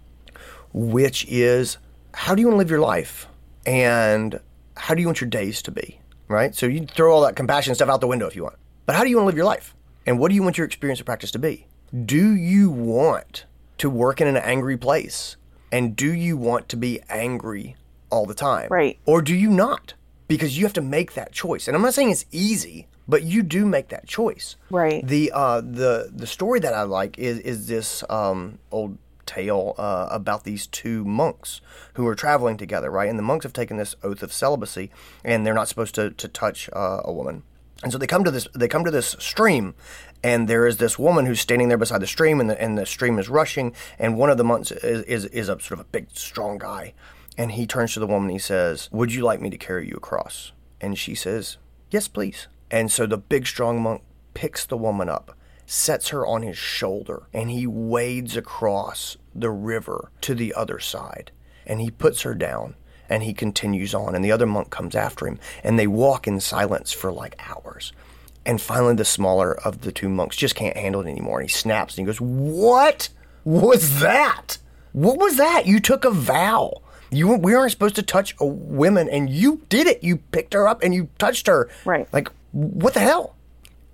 [0.73, 1.77] which is
[2.13, 3.27] how do you want to live your life
[3.65, 4.39] and
[4.77, 6.53] how do you want your days to be, right?
[6.53, 8.55] So you throw all that compassion stuff out the window if you want.
[8.85, 9.75] But how do you want to live your life?
[10.05, 11.67] And what do you want your experience of practice to be?
[12.05, 13.45] Do you want
[13.77, 15.37] to work in an angry place?
[15.71, 17.75] And do you want to be angry
[18.09, 18.67] all the time?
[18.69, 18.99] Right.
[19.05, 19.93] Or do you not?
[20.27, 21.67] Because you have to make that choice.
[21.67, 24.55] And I'm not saying it's easy, but you do make that choice.
[24.69, 25.05] Right.
[25.05, 30.07] The uh, the the story that I like is is this um, old tale uh,
[30.11, 31.61] about these two monks
[31.93, 33.09] who are traveling together, right?
[33.09, 34.91] And the monks have taken this oath of celibacy,
[35.23, 37.43] and they're not supposed to to touch uh, a woman.
[37.83, 39.75] And so they come to this they come to this stream,
[40.23, 42.85] and there is this woman who's standing there beside the stream, and the and the
[42.85, 45.85] stream is rushing, and one of the monks is is, is a sort of a
[45.85, 46.93] big strong guy,
[47.37, 49.87] and he turns to the woman, and he says, "Would you like me to carry
[49.87, 51.57] you across?" And she says,
[51.91, 54.01] "Yes, please." And so the big strong monk
[54.33, 60.09] picks the woman up, sets her on his shoulder, and he wades across the river
[60.21, 61.29] to the other side.
[61.67, 62.73] And he puts her down
[63.07, 64.15] and he continues on.
[64.15, 67.93] And the other monk comes after him, and they walk in silence for like hours.
[68.43, 71.41] And finally, the smaller of the two monks just can't handle it anymore.
[71.41, 73.09] And he snaps and he goes, What
[73.43, 74.57] was that?
[74.93, 75.67] What was that?
[75.67, 76.81] You took a vow.
[77.11, 80.03] You we aren't supposed to touch a woman, and you did it.
[80.03, 81.69] You picked her up and you touched her.
[81.85, 82.11] Right.
[82.11, 83.35] Like, what the hell?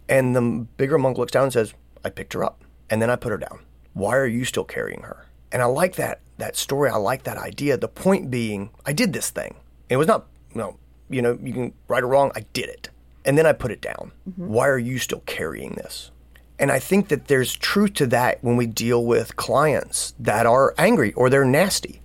[0.07, 0.41] And the
[0.77, 1.73] bigger monk looks down and says,
[2.05, 3.59] I picked her up and then I put her down.
[3.93, 5.25] Why are you still carrying her?
[5.51, 6.89] And I like that that story.
[6.89, 7.77] I like that idea.
[7.77, 9.55] The point being, I did this thing.
[9.89, 10.77] It was not, no,
[11.09, 12.89] you know, you can right or wrong, I did it.
[13.25, 14.11] And then I put it down.
[14.27, 14.47] Mm-hmm.
[14.47, 16.11] Why are you still carrying this?
[16.57, 20.73] And I think that there's truth to that when we deal with clients that are
[20.77, 22.01] angry or they're nasty.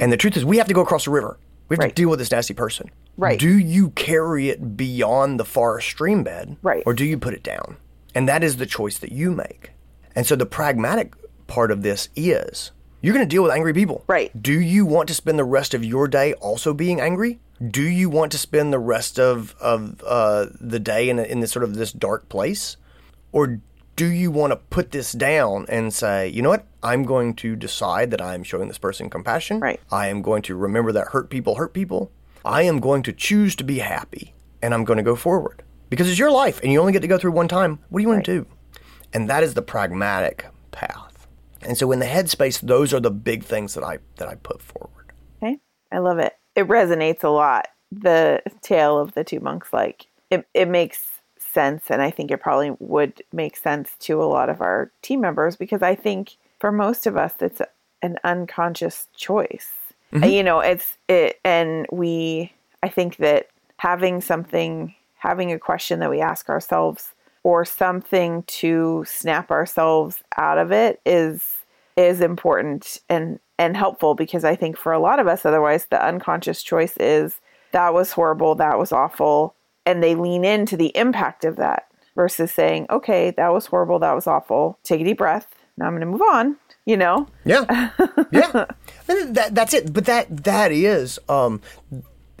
[0.00, 0.20] And the mm.
[0.20, 1.38] truth is, we have to go across the river.
[1.68, 1.88] We have Right.
[1.88, 2.90] to deal with this nasty person.
[3.16, 3.38] Right.
[3.38, 6.56] Do you carry it beyond the far stream bed?
[6.62, 6.82] Right.
[6.86, 7.76] Or do you put it down?
[8.14, 9.72] And that is the choice that you make.
[10.14, 11.14] And so the pragmatic
[11.46, 14.04] part of this is you're going to deal with angry people.
[14.06, 14.30] Right.
[14.40, 17.38] Do you want to spend the rest of your day also being angry?
[17.66, 21.40] Do you want to spend the rest of, of uh, the day in, a, in
[21.40, 22.76] this sort of this dark place?
[23.32, 23.60] Or
[23.98, 26.64] do you want to put this down and say, you know what?
[26.84, 29.58] I'm going to decide that I am showing this person compassion.
[29.58, 29.80] Right.
[29.90, 32.12] I am going to remember that hurt people hurt people.
[32.44, 36.08] I am going to choose to be happy and I'm going to go forward because
[36.08, 37.80] it's your life and you only get to go through one time.
[37.88, 38.46] What do you want to do?
[39.12, 41.26] And that is the pragmatic path.
[41.62, 44.62] And so in the headspace, those are the big things that I that I put
[44.62, 45.12] forward.
[45.42, 45.58] Okay.
[45.90, 46.34] I love it.
[46.54, 47.66] It resonates a lot.
[47.90, 51.17] The tale of the two monks, like it, it makes
[51.48, 51.90] sense.
[51.90, 55.56] And I think it probably would make sense to a lot of our team members
[55.56, 57.62] because I think for most of us, it's
[58.02, 59.70] an unconscious choice.
[60.14, 66.00] Uh, You know, it's it, and we, I think that having something, having a question
[66.00, 71.42] that we ask ourselves or something to snap ourselves out of it is
[71.96, 76.04] is important and and helpful because I think for a lot of us otherwise the
[76.04, 77.40] unconscious choice is
[77.72, 79.54] that was horrible, that was awful,
[79.88, 84.14] and they lean into the impact of that versus saying, "Okay, that was horrible, that
[84.14, 84.78] was awful.
[84.84, 85.46] Take a deep breath.
[85.78, 87.26] Now I'm going to move on." You know?
[87.44, 87.64] Yeah,
[88.30, 88.66] yeah.
[89.08, 89.92] And that, that's it.
[89.92, 91.18] But that that is.
[91.28, 91.62] Um,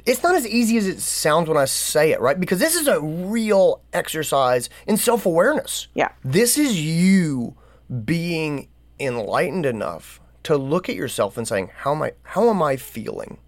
[0.04, 2.38] it's not as easy as it sounds when I say it, right?
[2.38, 5.88] Because this is a real exercise in self awareness.
[5.94, 6.10] Yeah.
[6.22, 7.56] This is you
[8.04, 8.68] being
[9.00, 12.12] enlightened enough to look at yourself and saying, "How am I?
[12.22, 13.38] How am I feeling?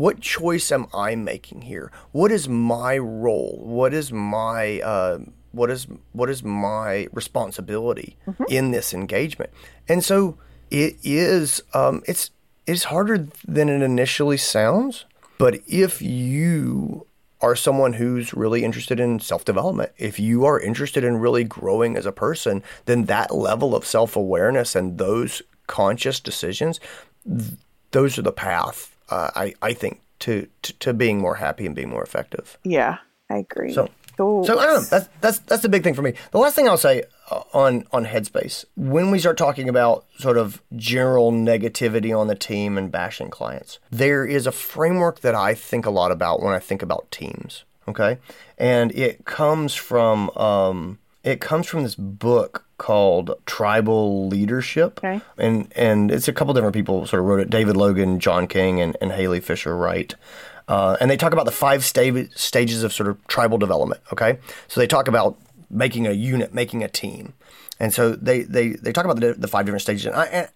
[0.00, 1.92] What choice am I making here?
[2.12, 3.60] What is my role?
[3.62, 5.18] What is my uh,
[5.52, 8.16] what is what is my responsibility
[8.48, 9.50] in this engagement?"
[9.90, 10.38] And so
[10.70, 11.62] it is.
[11.74, 12.30] Um, it's
[12.66, 15.04] it's harder than it initially sounds.
[15.36, 17.06] But if you
[17.42, 21.98] are someone who's really interested in self development, if you are interested in really growing
[21.98, 26.80] as a person, then that level of self awareness and those conscious decisions,
[27.28, 27.58] th-
[27.90, 31.74] those are the path, uh, I, I think, to, to, to being more happy and
[31.74, 32.58] being more effective.
[32.64, 32.98] Yeah,
[33.30, 33.72] I agree.
[33.72, 34.88] So, So- so I don't know.
[34.90, 36.12] That's that's that's the big thing for me.
[36.30, 40.36] The last thing I'll say uh, on on Headspace when we start talking about sort
[40.36, 45.54] of general negativity on the team and bashing clients, there is a framework that I
[45.54, 47.64] think a lot about when I think about teams.
[47.88, 48.18] Okay,
[48.58, 55.20] and it comes from um, it comes from this book called Tribal Leadership, Okay.
[55.36, 57.50] and and it's a couple different people sort of wrote it.
[57.50, 60.14] David Logan, John King, and, and Halee Fischer-Wright.
[60.66, 64.00] Uh, and they talk about the five sta- stages of sort of tribal development.
[64.12, 65.36] Okay, so they talk about
[65.68, 67.34] making a unit, making a team,
[67.78, 70.06] and so they they they talk about the, the five different stages.
[70.06, 70.48] And, I, and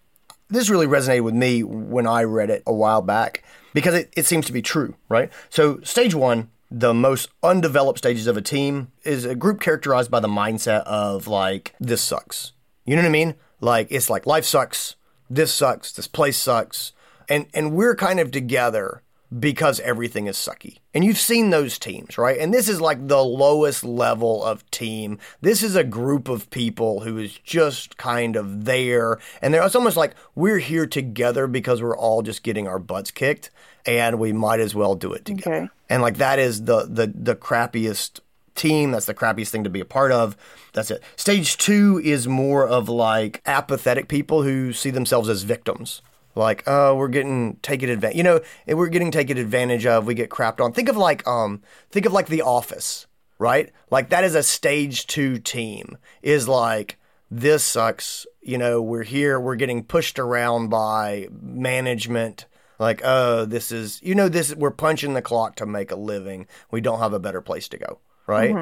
[0.49, 3.43] this really resonated with me when I read it a while back
[3.75, 5.31] because it, it seems to be true, right?
[5.51, 10.19] So stage one, the most undeveloped stages of a team is a group characterized by
[10.19, 12.53] the mindset of like this sucks.
[12.85, 13.37] You know what I mean?
[13.61, 14.97] Like it's like life sucks,
[15.31, 16.93] this sucks, this place sucks,
[17.29, 19.03] and and we're kind of together
[19.39, 20.79] because everything is sucky.
[20.93, 22.39] And you've seen those teams, right?
[22.39, 25.19] And this is like the lowest level of team.
[25.41, 29.19] This is a group of people who is just kind of there.
[29.43, 33.51] And it's almost like we're here together because we're all just getting our butts kicked
[33.87, 35.55] and we might as well do it together.
[35.57, 35.69] Okay.
[35.89, 38.21] And like that is the the the crappiest
[38.55, 38.93] team.
[38.93, 40.37] That's the crappiest thing to be a part of.
[40.73, 41.03] That's it.
[41.17, 46.03] Stage two is more of like apathetic people who see themselves as victims.
[46.35, 48.16] Like, oh, we're getting taken advantage.
[48.16, 50.07] You know, we're getting taken advantage of.
[50.07, 50.73] We get crapped on.
[50.73, 53.07] Think of like, um, think of like The Office,
[53.38, 53.73] right?
[53.90, 55.97] Like that is a stage two team.
[56.23, 56.99] Is like
[57.31, 58.27] this sucks.
[58.42, 59.40] You know, we're here.
[59.40, 62.47] We're getting pushed around by management.
[62.79, 66.47] Like, oh, this is, you know, this we're punching the clock to make a living.
[66.73, 68.53] We don't have a better place to go, right?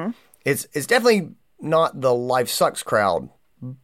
[0.45, 3.29] It's it's definitely not the life sucks crowd,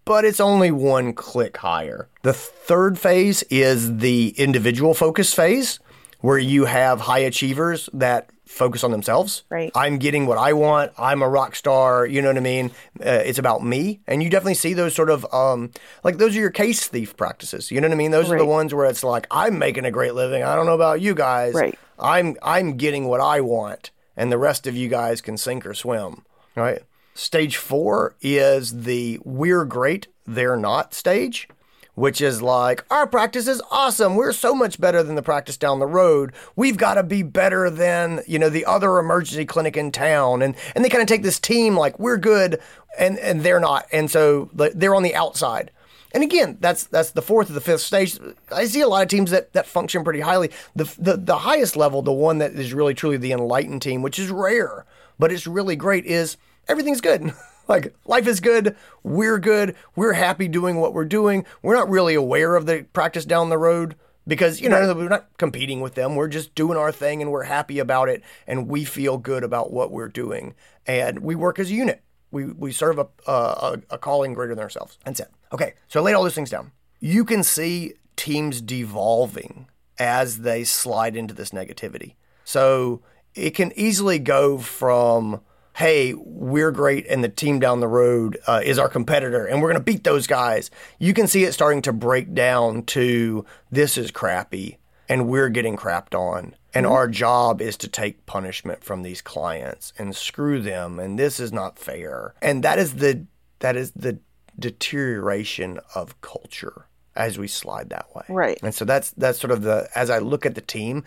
[0.05, 2.09] but it's only one click higher.
[2.23, 5.79] The third phase is the individual focus phase,
[6.19, 9.43] where you have high achievers that focus on themselves.
[9.49, 9.71] Right.
[9.75, 10.91] I'm getting what I want.
[10.97, 12.05] I'm a rock star.
[12.05, 12.71] You know what I mean?
[12.99, 14.01] Uh, it's about me.
[14.07, 15.71] And you definitely see those sort of, um,
[16.03, 17.71] like, those are your case thief practices.
[17.71, 18.11] You know what I mean?
[18.11, 20.43] Those are the ones where it's like, I'm making a great living.
[20.43, 21.53] I don't know about you guys.
[21.53, 21.77] Right.
[21.99, 23.91] I'm, I'm getting what I want.
[24.17, 26.25] And the rest of you guys can sink or swim.
[26.55, 26.81] Right.
[27.19, 31.49] Stage four is the we're great, they're not stage
[31.95, 34.15] which is like our practice is awesome.
[34.15, 36.31] We're so much better than the practice down the road.
[36.55, 40.55] We've got to be better than you know the other emergency clinic in town, and
[40.73, 42.61] and they kind of take this team like we're good,
[42.97, 45.71] and and they're not, and so they're on the outside.
[46.13, 48.17] And again, that's that's the fourth or the fifth stage.
[48.49, 50.51] I see a lot of teams that, that function pretty highly.
[50.73, 54.19] The, the the highest level, the one that is really truly the enlightened team, which
[54.19, 54.85] is rare,
[55.19, 56.37] but it's really great, is
[56.69, 57.33] everything's good.
[57.67, 61.45] like life is good, we're good, we're happy doing what we're doing.
[61.61, 63.95] We're not really aware of the practice down the road
[64.27, 66.15] because you know we're not competing with them.
[66.15, 69.73] We're just doing our thing and we're happy about it and we feel good about
[69.73, 70.55] what we're doing
[70.85, 72.03] and we work as a unit.
[72.31, 74.97] We we serve a a, a calling greater than ourselves.
[75.03, 75.29] That's it.
[75.51, 76.71] Okay, so I laid all those things down.
[76.99, 82.15] You can see teams devolving as they slide into this negativity.
[82.43, 83.01] So
[83.35, 85.41] it can easily go from
[85.79, 89.69] hey, we're great, and the team down the road uh, is our competitor, and we're
[89.69, 90.69] going to beat those guys.
[90.99, 95.77] You can see it starting to break down to this is crappy, and we're getting
[95.77, 96.53] crapped on.
[96.73, 101.39] And our job is to take punishment from these clients and screw them, and this
[101.39, 102.35] is not fair.
[102.41, 103.25] And that is the
[103.59, 104.19] that is the
[104.59, 108.25] deterioration of culture as we slide that way.
[108.27, 108.59] Right.
[108.61, 111.05] And so that's that's sort of the as I look at the team,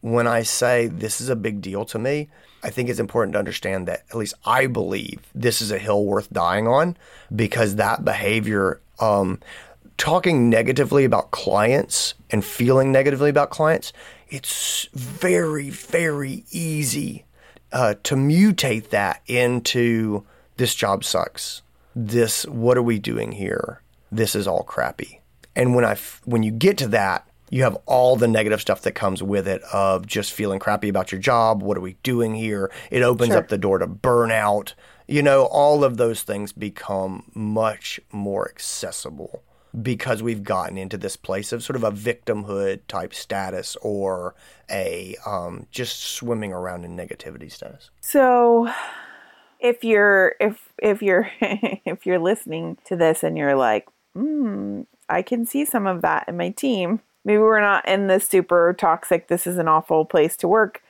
[0.00, 2.30] when I say this is a big deal to me,
[2.64, 6.02] I think it's important to understand that at least I believe this is a hill
[6.04, 6.96] worth dying on
[7.34, 9.38] because that behavior, um,
[9.98, 13.92] talking negatively about clients and feeling negatively about clients,
[14.30, 17.26] it's very, very easy
[17.70, 20.24] uh, to mutate that into
[20.56, 21.60] this job sucks.
[21.94, 23.82] This, what are we doing here?
[24.10, 25.20] This is all crappy.
[25.54, 28.96] And when I, when you get to that, you have all the negative stuff that
[28.96, 31.62] comes with it of just feeling crappy about your job.
[31.62, 32.68] What are we doing here?
[32.90, 33.38] It opens Sure.
[33.38, 34.74] up the door to burnout.
[35.06, 39.44] You know, all of those things become much more accessible
[39.80, 44.34] because we've gotten into this place of sort of a victimhood type status or
[44.68, 47.88] a um, just swimming around in negativity status.
[48.00, 48.68] So
[49.60, 55.22] if you're if if you're if you're listening to this and you're like, hmm, I
[55.22, 57.00] can see some of that in my team.
[57.24, 60.82] Maybe we're not in this super toxic, this is an awful place to work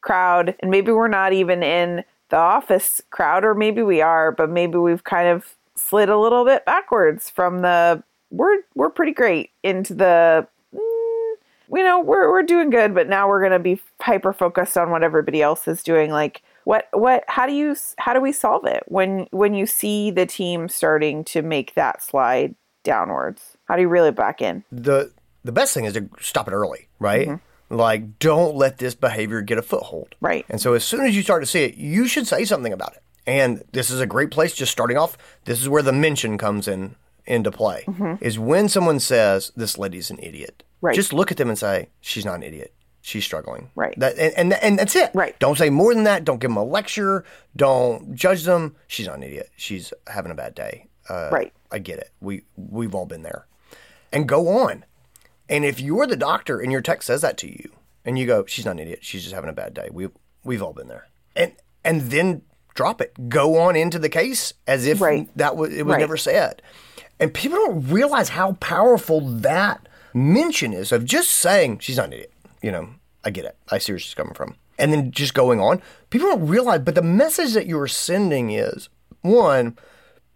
[0.00, 4.50] crowd, and maybe we're not even in the office crowd, or maybe we are, but
[4.50, 9.50] maybe we've kind of slid a little bit backwards from the we're we're pretty great
[9.62, 11.34] into the mm,
[11.76, 14.90] you know we're we're doing good but now we're going to be hyper focused on
[14.90, 16.10] what everybody else is doing.
[16.10, 20.10] Like what what how do you how do we solve it when when you see
[20.10, 23.56] the team starting to make that slide downwards?
[23.66, 24.64] How do you reel it back in?
[24.72, 25.10] The
[25.44, 27.40] the best thing is to stop it early, right?
[27.70, 30.14] Like, don't let this behavior get a foothold.
[30.20, 30.44] Right.
[30.50, 32.92] And so, as soon as you start to see it, you should say something about
[32.94, 33.02] it.
[33.26, 35.16] And this is a great place, just starting off.
[35.46, 37.84] This is where the mention comes in into play.
[38.20, 40.94] Is when someone says, "This lady's an idiot." Right.
[40.94, 42.74] Just look at them and say, "She's not an idiot.
[43.04, 43.70] she's struggling.
[43.74, 43.94] Right.
[43.98, 45.10] That and, and and that's it.
[45.14, 45.36] Right.
[45.40, 46.24] Don't say more than that.
[46.24, 47.24] Don't give them a lecture.
[47.56, 48.76] Don't judge them.
[48.86, 49.50] She's not an idiot.
[49.56, 50.86] She's having a bad day.
[51.08, 51.52] Uh, Right.
[51.72, 52.10] I get it.
[52.20, 53.46] We we've all been there.
[54.12, 54.84] And go on.
[55.48, 57.70] And if you're the doctor and your tech says that to you,
[58.04, 59.00] and you go, "She's not an idiot.
[59.02, 60.08] She's just having a bad day." We
[60.44, 61.06] we've all been there.
[61.36, 61.52] And
[61.84, 62.42] and then
[62.74, 63.28] drop it.
[63.28, 65.28] Go on into the case as if Right.
[65.36, 66.00] that was it was Right.
[66.00, 66.62] never said.
[67.20, 72.14] And people don't realize how powerful that mention is of just saying she's not an
[72.14, 72.32] idiot.
[72.62, 72.88] You know,
[73.24, 73.56] I get it.
[73.70, 74.56] I see where she's coming from.
[74.78, 75.80] And then just going on.
[76.10, 78.88] People don't realize, but the message that you're sending is
[79.20, 79.76] one,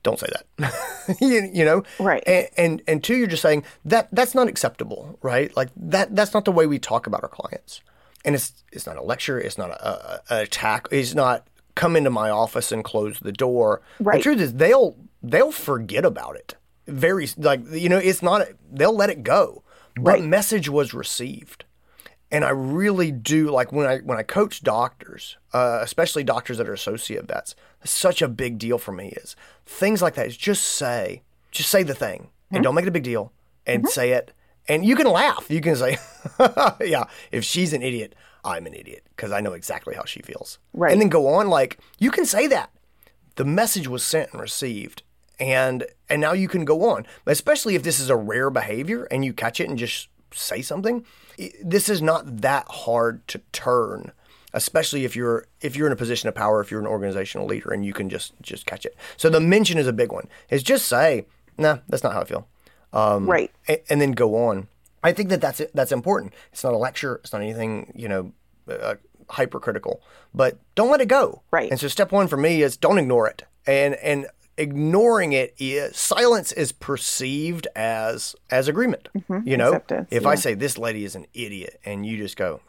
[0.06, 1.16] don't say that.
[1.20, 1.82] you, you know?
[1.98, 2.22] Right.
[2.26, 5.54] And, and and two, you're just saying that that's not acceptable, right?
[5.56, 7.80] Like that that's not the way we talk about our clients.
[8.24, 11.96] And it's it's not a lecture, it's not a, a, a attack, it's not come
[11.96, 13.82] into my office and close the door.
[13.98, 14.18] right.
[14.18, 16.54] The truth is they'll they'll forget about it.
[16.86, 19.64] Very like you know, it's not they'll let it go.
[19.98, 20.20] right.
[20.20, 21.64] But message was received.
[22.30, 26.68] And I really do like when I when I coach doctors, uh, especially doctors that
[26.68, 27.56] are associate vets.
[27.86, 30.26] Such a big deal for me is things like that.
[30.26, 33.32] Is just say, just say the thing, and don't make it a big deal,
[33.66, 33.90] and mm-hmm.
[33.90, 34.32] say it.
[34.68, 35.46] And you can laugh.
[35.48, 35.98] You can say,
[36.80, 38.14] "Yeah, if she's an idiot,
[38.44, 40.58] I'm an idiot," because I know exactly how she feels.
[40.72, 40.92] Right.
[40.92, 42.70] And then go on like you can say that.
[43.36, 45.02] The message was sent and received,
[45.38, 47.06] and and now you can go on.
[47.26, 51.04] Especially if this is a rare behavior and you catch it and just say something.
[51.62, 54.12] This is not that hard to turn,
[54.56, 57.70] especially if you're if you're in a position of power, if you're an organizational leader,
[57.70, 58.96] and you can just just catch it.
[59.16, 60.28] So the mention is a big one.
[60.50, 61.26] Is just say,
[61.56, 62.48] "Nah, that's not how I feel,"
[63.26, 63.52] right.
[63.68, 64.66] and, and then go on.
[65.04, 66.32] I think that that's that's important.
[66.52, 67.16] It's not a lecture.
[67.16, 68.32] It's not anything you know
[68.68, 68.94] uh,
[69.28, 70.00] hypercritical,
[70.34, 71.42] but don't let it go.
[71.50, 71.70] Right.
[71.70, 74.26] And so step one for me is don't ignore it, and and
[74.56, 79.10] ignoring it is silence is perceived as as agreement.
[79.44, 82.62] You know, Acceptance, if I say this lady is an idiot, and you just go,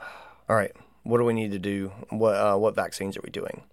[0.49, 0.75] all right,
[1.07, 1.91] what do we need to do?
[2.09, 3.63] What uh, what vaccines are we doing?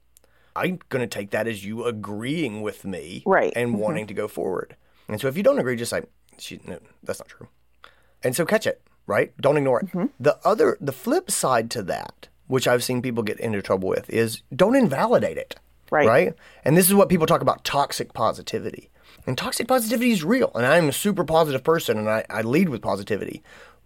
[0.57, 3.53] I'm going to take that as you agreeing with me Right.
[3.57, 3.79] and Mhm.
[3.79, 4.77] wanting to go forward.
[5.09, 6.03] And so if you don't agree, just say,
[6.39, 7.49] she, no, that's not true.
[8.23, 9.33] And so catch it, right?
[9.41, 9.87] Don't ignore it.
[9.89, 10.07] Mm-hmm.
[10.21, 14.09] The other, the flip side to that, which I've seen people get into trouble with,
[14.09, 15.57] is don't invalidate it.
[15.91, 16.07] Right.
[16.07, 16.35] Right.
[16.65, 18.91] And this is what people talk about toxic positivity.
[19.27, 20.51] And toxic positivity is real.
[20.55, 23.43] And I'm a super positive person and I, I lead with positivity.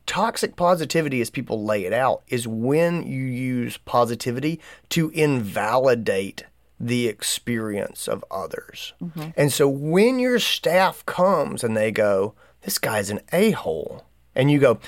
[0.09, 6.45] Toxic positivity, as people lay it out, is when you use positivity to invalidate
[6.81, 8.95] the experience of others.
[9.03, 9.31] Mm-hmm.
[9.37, 14.51] And so when your staff comes and they go, This guy's an a hole, and
[14.51, 14.81] you go,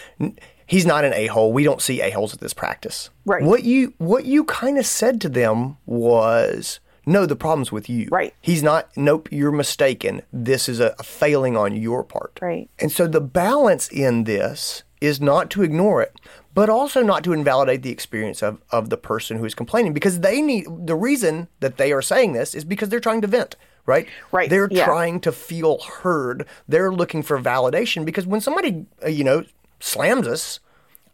[0.66, 1.52] He's not an a hole.
[1.52, 3.10] We don't see a holes at this practice.
[3.26, 3.42] Right.
[3.42, 8.08] What you what you kind of said to them was, no, the problem's with you.
[8.10, 8.32] Right.
[8.40, 8.88] He's not.
[8.96, 10.22] Nope, you're mistaken.
[10.32, 12.38] This is a, a failing on your part.
[12.40, 12.70] Right.
[12.78, 16.20] And so the balance in this is not to ignore it,
[16.54, 20.20] but also not to invalidate the experience of, of the person who is complaining because
[20.20, 23.56] they need the reason that they are saying this is because they're trying to vent.
[23.86, 24.06] Right?
[24.30, 24.84] Right, They're yeah.
[24.84, 26.46] trying to feel heard.
[26.68, 29.44] They're looking for validation because when somebody, uh, you know,
[29.80, 30.60] slams us,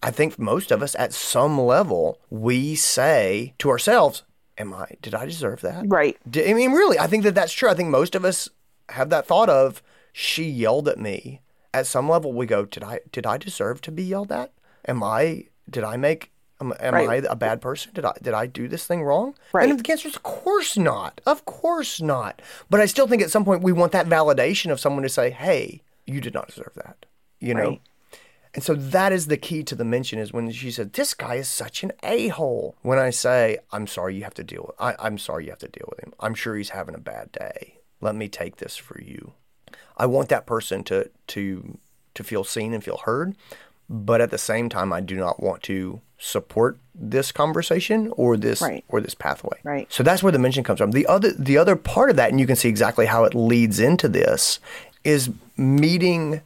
[0.02, 4.24] I think most of us at some level, we say to ourselves,
[4.58, 5.84] Am I, did I deserve that?
[5.86, 6.16] Right.
[6.34, 7.68] I mean, really, I think that that's true.
[7.68, 8.48] I think most of us
[8.90, 9.82] have that thought of,
[10.12, 11.42] she yelled at me.
[11.76, 14.50] At some level, we go, did I, did I deserve to be yelled at?
[14.88, 17.22] Am I, did I make, am, am Right.
[17.22, 17.92] I a bad person?
[17.92, 19.34] Did I, did I do this thing wrong?
[19.52, 19.68] Right.
[19.68, 21.20] And the answer is, of course not.
[21.26, 22.40] Of course not.
[22.70, 25.28] But I still think at some point we want that validation of someone to say,
[25.28, 27.04] hey, you did not deserve that.
[27.40, 27.68] You know?
[27.68, 27.80] Right.
[28.54, 31.34] And so that is the key to the mention is when she said, This guy
[31.34, 32.74] is such an a hole.
[32.80, 35.58] When I say, I'm sorry you have to deal with I, I'm sorry you have
[35.58, 36.14] to deal with him.
[36.20, 37.80] I'm sure he's having a bad day.
[38.00, 39.34] Let me take this for you.
[39.96, 41.78] I want that person to to
[42.14, 43.34] to feel seen and feel heard.
[43.88, 48.60] But at the same time I do not want to support this conversation or this
[48.62, 48.84] Right.
[48.88, 49.58] or this pathway.
[49.62, 49.86] Right.
[49.92, 50.90] So that's where the mention comes from.
[50.92, 53.78] The other the other part of that, and you can see exactly how it leads
[53.78, 54.58] into this,
[55.04, 56.40] is meeting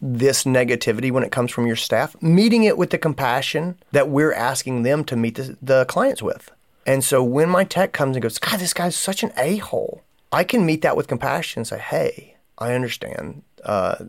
[0.00, 4.32] this negativity when it comes from your staff, meeting it with the compassion that we're
[4.32, 6.50] asking them to meet the, the clients with.
[6.86, 10.02] And so when my tech comes and goes, God, this guy's such an a hole,
[10.32, 13.42] I can meet that with compassion and say, Hey, I understand.
[13.64, 14.04] Uh,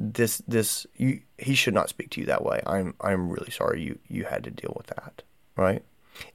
[0.00, 2.60] this this you he should not speak to you that way.
[2.66, 5.22] I'm I'm really sorry you you had to deal with that.
[5.56, 5.84] Right?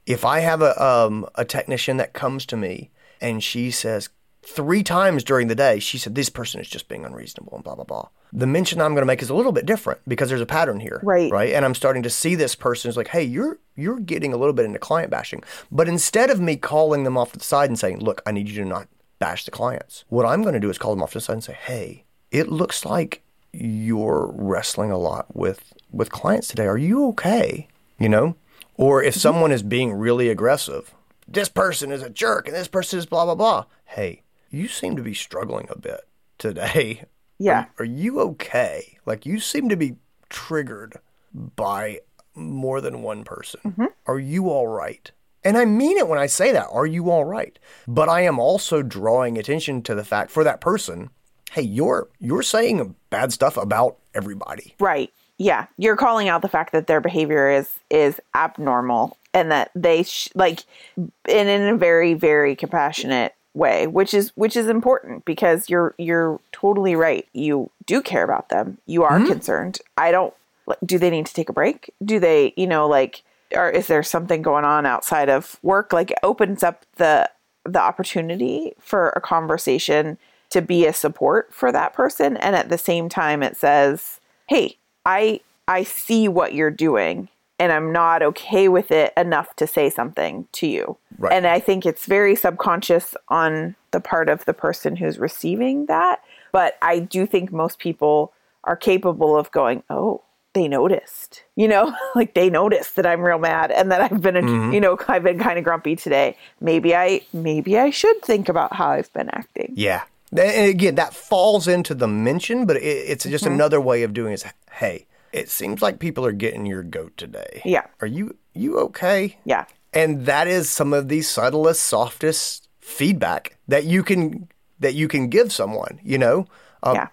[0.06, 2.90] If I have a um a technician that comes to me
[3.20, 4.08] and she says
[4.42, 7.74] three times during the day, she said this person is just being unreasonable and blah
[7.74, 8.08] blah blah.
[8.32, 10.80] The mention I'm going to make is a little bit different because there's a pattern
[10.80, 11.30] here, Right.
[11.30, 14.36] Right, and I'm starting to see this person is like, hey, you're you're getting a
[14.36, 15.42] little bit into client bashing,
[15.72, 18.48] but instead of me calling them off to the side and saying, look, I need
[18.48, 18.88] you to not
[19.18, 21.34] bash the clients, what I'm going to do is call them off to the side
[21.34, 26.66] and say, hey, it looks like you're wrestling a lot with with clients today.
[26.66, 27.68] Are you okay?
[27.98, 28.36] You know?
[28.74, 29.20] Or if mm-hmm.
[29.20, 30.94] someone is being really aggressive,
[31.26, 33.64] this person is a jerk and this person is blah, blah, blah.
[33.86, 36.02] Hey, you seem to be struggling a bit
[36.38, 37.04] today.
[37.38, 37.66] Yeah.
[37.78, 38.96] Are, are you okay?
[39.04, 39.96] Like, you seem to be
[40.30, 40.96] triggered
[41.34, 42.00] by
[42.34, 43.60] more than one person.
[43.62, 43.84] Mm-hmm.
[44.06, 45.10] Are you all right?
[45.46, 46.66] And I mean it when I say that.
[46.72, 47.56] Are you all right?
[47.86, 51.10] But I am also drawing attention to the fact for that person,
[51.52, 54.74] hey, you're you're saying bad stuff about everybody.
[54.80, 55.12] Right.
[55.38, 55.66] Yeah.
[55.78, 60.30] You're calling out the fact that their behavior is is abnormal and that they sh-
[60.34, 60.64] like
[60.96, 66.40] and in a very very compassionate way, which is which is important because you're you're
[66.50, 67.24] totally right.
[67.34, 68.78] You do care about them.
[68.86, 69.30] You are mm-hmm.
[69.30, 69.78] concerned.
[69.96, 70.34] I don't
[70.66, 71.94] like, do they need to take a break?
[72.04, 73.22] Do they, you know, like
[73.56, 75.92] or is there something going on outside of work?
[75.92, 77.28] Like it opens up the
[77.64, 80.18] the opportunity for a conversation
[80.50, 82.36] to be a support for that person.
[82.36, 87.28] And at the same time it says hey i i see what you're doing
[87.58, 90.96] and i'm not okay with it enough to say something to you.
[91.18, 91.32] Right.
[91.32, 96.22] and i think it's very subconscious on the part of the person who's receiving that.
[96.52, 98.32] But i do think most people
[98.64, 100.22] are capable of going oh
[100.56, 104.72] they noticed you know like they noticed that i'm real mad and that i've been
[104.72, 108.72] you know i've been kind of grumpy today maybe i maybe i should think about
[108.74, 110.02] how i've been acting Yeah.
[110.32, 113.54] And again, that falls into the mention, but it, it's just Mm-hmm.
[113.54, 117.62] another way of doing is, hey, it seems like people are getting your goat today.
[117.64, 117.86] Yeah.
[118.02, 119.38] Are you you okay?
[119.44, 124.48] yeah And that is some of the subtlest, softest feedback that you can
[124.80, 126.46] that you can give someone, you know?
[126.82, 127.08] Uh, yeah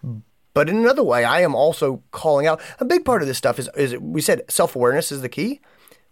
[0.53, 3.57] But in another way, I am also calling out a big part of this stuff
[3.59, 5.61] is is we said self awareness is the key.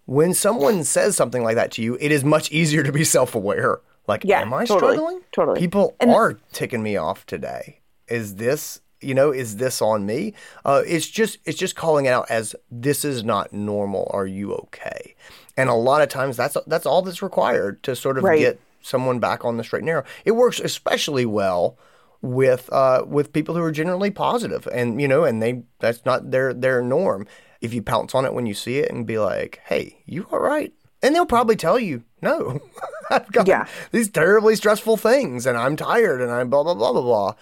[0.05, 3.35] When someone says something like that to you, it is much easier to be self
[3.35, 3.79] aware.
[4.07, 5.21] Like, Yeah, am I totally, struggling?
[5.31, 5.59] totally.
[5.59, 7.79] People And- are ticking me off today.
[8.07, 10.33] Is this you know is this on me?
[10.65, 14.09] Uh, it's just it's just calling it out as this is not normal.
[14.13, 15.15] Are you okay?
[15.55, 18.39] And a lot of times that's that's all that's required to sort of Right.
[18.39, 20.03] get someone back on the straight and narrow.
[20.25, 21.77] It works especially well
[22.21, 26.31] with uh, with people who are generally positive, and you know, and they that's not
[26.31, 27.27] their their norm.
[27.61, 30.39] If you pounce on it when you see it and be like, "Hey, you all
[30.39, 32.59] right?" and they'll probably tell you, "No,
[33.09, 33.65] I've got Yeah.
[33.91, 37.33] these terribly stressful things, and I'm tired, and I'm blah blah blah blah blah."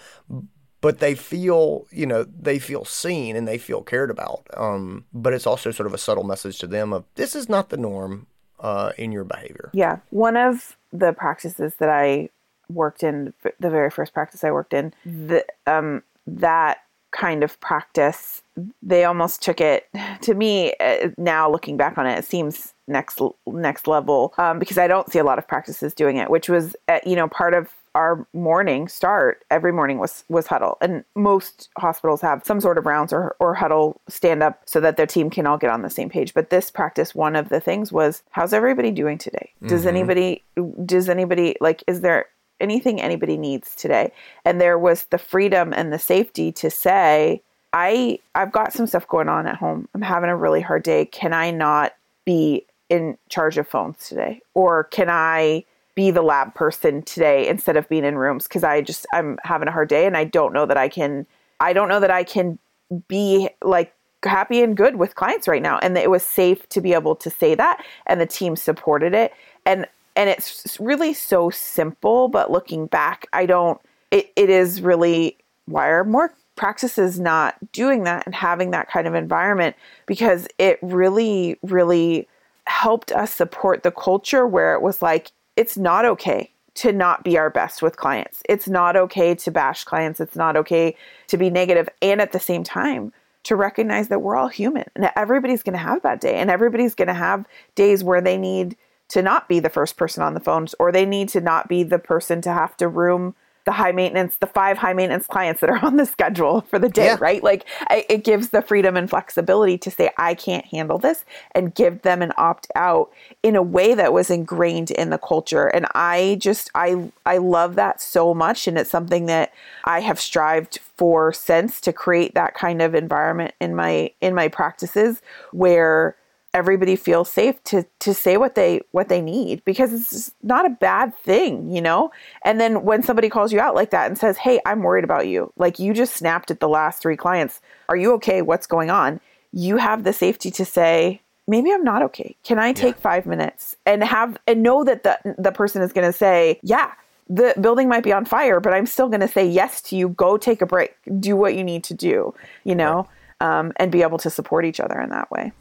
[0.82, 4.46] But they feel, you know, they feel seen and they feel cared about.
[4.56, 7.68] Um, but it's also sort of a subtle message to them of this is not
[7.68, 8.26] the norm
[8.58, 9.68] uh, in your behavior.
[9.74, 9.98] Yeah.
[10.08, 12.30] One of the practices that I
[12.72, 16.78] worked in, the very first practice I worked in, the, um, that
[17.12, 18.42] kind of practice,
[18.82, 19.88] they almost took it
[20.22, 24.78] to me uh, now looking back on it, it seems next next level um, because
[24.78, 27.54] I don't see a lot of practices doing it, which was uh, you know part
[27.54, 30.78] of our morning start every morning was was huddle.
[30.80, 34.96] And most hospitals have some sort of rounds or, or huddle stand up so that
[34.96, 36.34] their team can all get on the same page.
[36.34, 39.52] But this practice one of the things was how's everybody doing today?
[39.66, 40.44] Does anybody
[40.84, 42.26] does anybody like is there
[42.60, 44.12] anything anybody needs today.
[44.44, 47.42] And there was the freedom and the safety to say
[47.72, 49.88] i i've got some stuff going on at home.
[49.94, 51.04] I'm having a really hard day.
[51.06, 51.94] Can i not
[52.24, 54.40] be in charge of phones today?
[54.54, 58.44] Or can i be the lab person today instead of being in rooms?
[58.44, 61.26] Because I just I'm having a hard day and I don't know that I can
[61.60, 62.58] I don't know that I can
[63.06, 63.94] be like
[64.24, 65.78] happy and good with clients right now.
[65.78, 69.32] And it was safe to be able to say that and the team supported it.
[69.64, 69.86] And
[70.16, 73.80] and it's really so simple but looking back I don't
[74.10, 75.36] it, it is really
[75.66, 80.78] why are more practices not doing that and having that kind of environment because it
[80.82, 82.28] really really
[82.66, 87.36] helped us support the culture where it was like it's not okay to not be
[87.36, 88.42] our best with clients.
[88.48, 90.20] It's not okay to bash clients.
[90.20, 90.96] It's not okay
[91.26, 95.10] to be negative and at the same time to recognize that we're all human and
[95.16, 98.36] everybody's going to have a bad day and everybody's going to have days where they
[98.36, 98.76] need
[99.10, 101.82] to not be the first person on the phones or they need to not be
[101.82, 103.34] the person to have to room
[103.66, 106.88] the high maintenance the five high maintenance clients that are on the schedule for the
[106.88, 107.16] day Yeah.
[107.20, 111.74] right like it gives the freedom and flexibility to say i can't handle this and
[111.74, 115.86] give them an opt out in a way that was ingrained in the culture and
[115.94, 119.52] i just i i love that so much and it's something that
[119.84, 124.48] i have strived for since to create that kind of environment in my in my
[124.48, 125.20] practices
[125.52, 126.16] where
[126.52, 130.70] everybody feels safe to to say what they what they need because it's not a
[130.70, 132.10] bad thing, you know?
[132.44, 135.28] And then when somebody calls you out like that and says, "Hey, I'm worried about
[135.28, 137.60] you." Like you just snapped at the last 3 clients.
[137.88, 138.42] Are you okay?
[138.42, 139.20] What's going on?
[139.52, 142.36] You have the safety to say, "Maybe I'm not okay.
[142.44, 146.06] Can I take 5 minutes?" And have and know that the the person is going
[146.06, 146.92] to say, "Yeah,
[147.28, 150.08] the building might be on fire, but I'm still going to say yes to you.
[150.10, 150.96] Go take a break.
[151.20, 152.34] Do what you need to do,
[152.64, 153.06] you know?
[153.40, 155.52] Um, and be able to support each other in that way.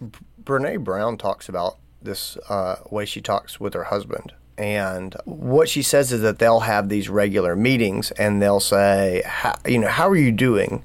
[0.43, 4.34] Brene Brown talks about this uh, way she talks with her husband.
[4.57, 9.23] And what she says is that they'll have these regular meetings and they'll say,
[9.65, 10.84] you know, how are you doing?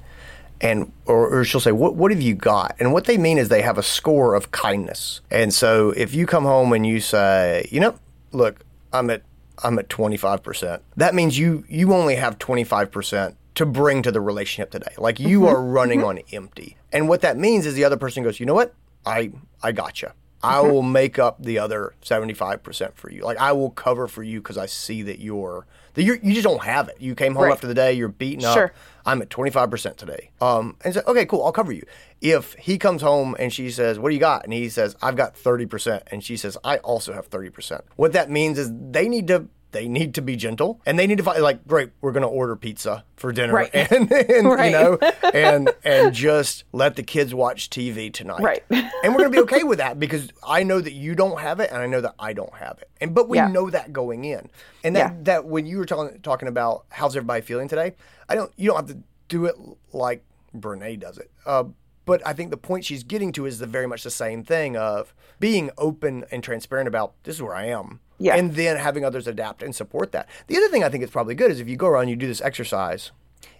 [0.61, 2.77] And or, or she'll say, what what have you got?
[2.79, 5.19] And what they mean is they have a score of kindness.
[5.29, 7.99] And so if you come home and you say, you know,
[8.31, 8.61] look,
[8.93, 9.23] I'm at
[9.63, 10.79] I'm at 25%.
[10.95, 14.93] That means you you only have 25% to bring to the relationship today.
[14.97, 15.47] Like you mm-hmm.
[15.47, 16.07] are running mm-hmm.
[16.07, 16.77] on empty.
[16.91, 18.73] And what that means is the other person goes, "You know what?
[19.05, 19.31] I
[19.63, 20.09] I got you.
[20.43, 20.71] I mm-hmm.
[20.71, 23.21] will make up the other 75% for you.
[23.23, 26.43] Like I will cover for you cuz I see that you're that you you just
[26.43, 26.97] don't have it.
[26.99, 27.53] You came home Right.
[27.53, 28.65] after the day, you're beaten Sure.
[28.65, 28.71] up.
[29.05, 30.29] I'm at 25% today.
[30.41, 31.83] Um and so okay, cool, I'll cover you.
[32.21, 35.15] If he comes home and she says, "What do you got?" and he says, "I've
[35.15, 39.27] got 30%." and she says, "I also have 30%." What that means is they need
[39.27, 42.21] to they need to be gentle and they need to find like great we're going
[42.23, 43.69] to order pizza for dinner Right.
[43.73, 44.65] and, and Right.
[44.65, 44.97] you know
[45.33, 48.63] and and just let the kids watch tv tonight Right.
[48.69, 51.59] and we're going to be okay with that because i know that you don't have
[51.59, 53.47] it and i know that i don't have it and but we Yeah.
[53.47, 54.49] know that going in
[54.83, 55.17] and that Yeah.
[55.23, 57.95] that when you were talking talking about how's everybody feeling today
[58.29, 59.55] i don't you don't have to do it
[59.91, 60.23] like
[60.55, 61.65] Brene does it uh,
[62.05, 64.77] but I think the point she's getting to is the very much the same thing
[64.77, 67.99] of being open and transparent about this is where I am.
[68.17, 68.35] Yeah.
[68.35, 70.29] And then having others adapt and support that.
[70.47, 72.15] The other thing I think is probably good is if you go around and you
[72.15, 73.11] do this exercise,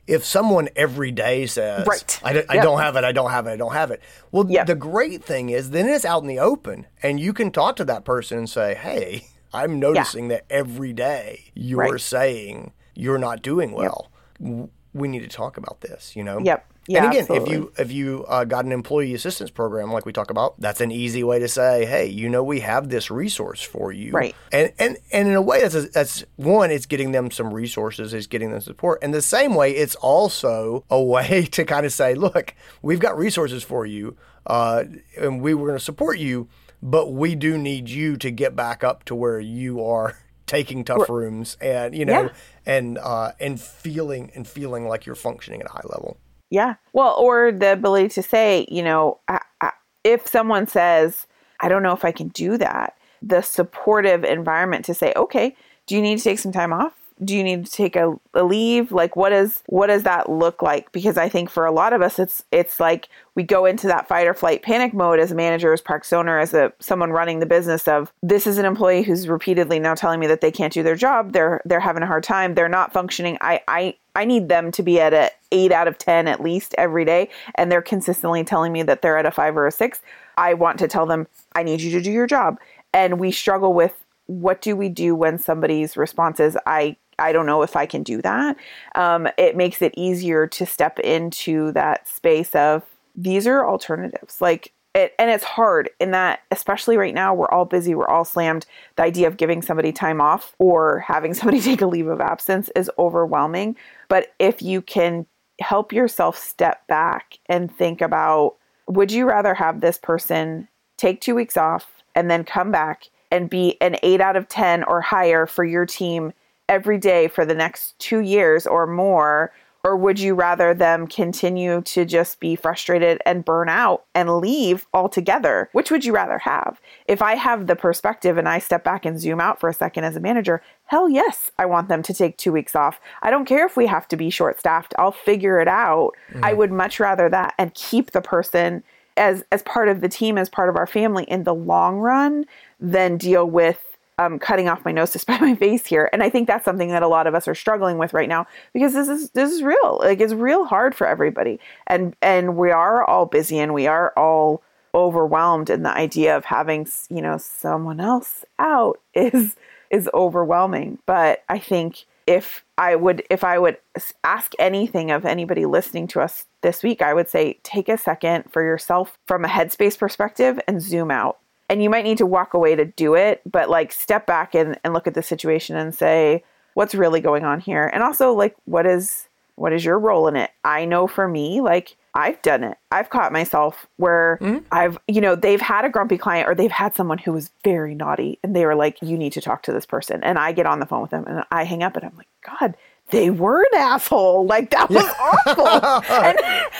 [0.08, 2.20] if someone every day says, Right.
[2.24, 2.47] I, Yep.
[2.64, 4.01] don't have it, I don't have it, I don't have it.
[4.32, 4.68] Well, Yep.
[4.68, 7.86] the great thing is then it's out in the open and you can talk to
[7.86, 11.99] that person and say, hey, I'm noticing that every day you're Right.
[12.01, 14.10] saying you're not doing well.
[14.41, 16.39] W- We need to talk about this, you know?
[16.39, 16.66] Yep.
[16.88, 17.53] Yeah, and again, absolutely.
[17.53, 20.81] if you if you uh, got an employee assistance program like we talk about, that's
[20.81, 24.36] an easy way to say, hey, you know, we have this resource for you, Right.
[24.51, 28.13] And and and in a way, that's a, that's one, it's getting them some resources,
[28.13, 31.91] it's getting them support, and the same way, it's also a way to kind of
[31.93, 34.15] say, look, we've got resources for you,
[34.45, 34.83] uh,
[35.17, 36.47] and we were going to support you,
[36.83, 41.09] but we do need you to get back up to where you are taking tough
[41.09, 42.29] rooms and you know Yeah.
[42.67, 46.17] and uh, and feeling and feeling like you're functioning at a high level.
[46.50, 46.76] Yeah.
[46.93, 49.72] Well, or the ability to say, you know, I, I,
[50.04, 51.28] if someone says,
[51.60, 55.56] I don't know if I can do that, the supportive environment to say, okay,
[55.88, 56.93] do you need to take some time off?
[57.24, 58.91] Do you need to take a, a leave?
[58.91, 60.91] Like what is what does that look like?
[60.91, 64.07] Because I think for a lot of us it's it's like we go into that
[64.07, 67.39] fight or flight panic mode as a manager, as parks owner, as a someone running
[67.39, 70.74] the business of this is an employee who's repeatedly now telling me that they can't
[70.74, 71.32] do their job.
[71.32, 72.55] They're they're having a hard time.
[72.55, 73.38] They're not functioning.
[73.39, 76.76] I I I need them to be at a eight out of ten at least
[76.78, 80.01] every day, and they're consistently telling me that they're at a five or a six.
[80.38, 82.59] I want to tell them I need you to do your job,
[82.93, 87.45] and we struggle with what do we do when somebody's response is I I don't
[87.45, 88.57] know if I can do that.
[88.95, 92.84] Um, it makes it easier to step into that space of
[93.16, 94.41] these are alternatives.
[94.41, 98.26] Like it, and it's hard in that, especially right now, we're all busy, we're all
[98.26, 98.66] slammed.
[98.95, 102.70] The idea of giving somebody time off or having somebody take a leave of absence
[102.76, 103.76] is overwhelming.
[104.07, 105.26] But if you can
[105.61, 108.55] help yourself step back and think about
[108.88, 113.49] would you rather have this person take two weeks off and then come back and
[113.49, 116.34] be an eight out of 10 or higher for your team
[116.70, 119.51] every day for the next two years or more?
[119.84, 124.88] Or would you rather them continue to just be frustrated and burn out and leave
[124.95, 125.70] altogether?
[125.74, 126.82] Which would you rather have?
[127.07, 130.03] If I have the perspective and I step back and zoom out for a second
[130.05, 132.99] as a manager, hell yes, I want them to take two weeks off.
[133.22, 136.13] I don't care if we have to be short staffed, I'll figure it out.
[136.41, 136.57] I mm.
[136.57, 138.84] would much rather that and keep the person
[139.18, 142.45] as as part of the team, as part of our family in the long run,
[142.80, 143.84] than deal with
[144.18, 146.09] um, cutting off my nose to spite my face here.
[146.13, 148.47] And I think that's something that a lot of us are struggling with right now
[148.74, 149.99] because this is this is real.
[150.01, 154.13] Like it's real hard for everybody, and and we are all busy and we are
[154.18, 154.61] all
[154.93, 155.70] overwhelmed.
[155.70, 159.55] And the idea of having you know someone else out is
[159.89, 160.99] is overwhelming.
[161.05, 163.78] But I think if I would if I would
[164.24, 168.51] ask anything of anybody listening to us this week, I would say take a second
[168.51, 171.38] for yourself from a headspace perspective and zoom out.
[171.70, 174.80] And you might need to walk away to do it, but like step back and,
[174.84, 176.43] and look at the situation and say,
[176.76, 177.89] what's really going on here?
[177.91, 180.51] And also like what is what is your role in it?
[180.63, 182.78] I know for me, like I've done it.
[182.91, 184.66] I've caught myself where mm-hmm.
[184.72, 187.95] I've, you know, they've had a grumpy client or they've had someone who was very
[187.95, 190.24] naughty and they were like, you need to talk to this person.
[190.24, 192.28] And I get on the phone with them and I hang up and I'm like,
[192.59, 192.76] God,
[193.11, 194.45] they were an asshole.
[194.45, 196.13] Like that was awful.
[196.13, 196.38] and,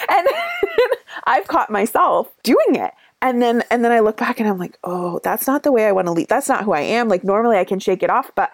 [0.09, 0.27] and
[1.25, 2.93] I've caught myself doing it.
[3.22, 5.88] And then and then I look back and I'm like, oh, that's not the way
[5.88, 6.28] I want to lead.
[6.28, 7.07] That's not who I am.
[7.07, 8.51] Like normally I can shake it off, but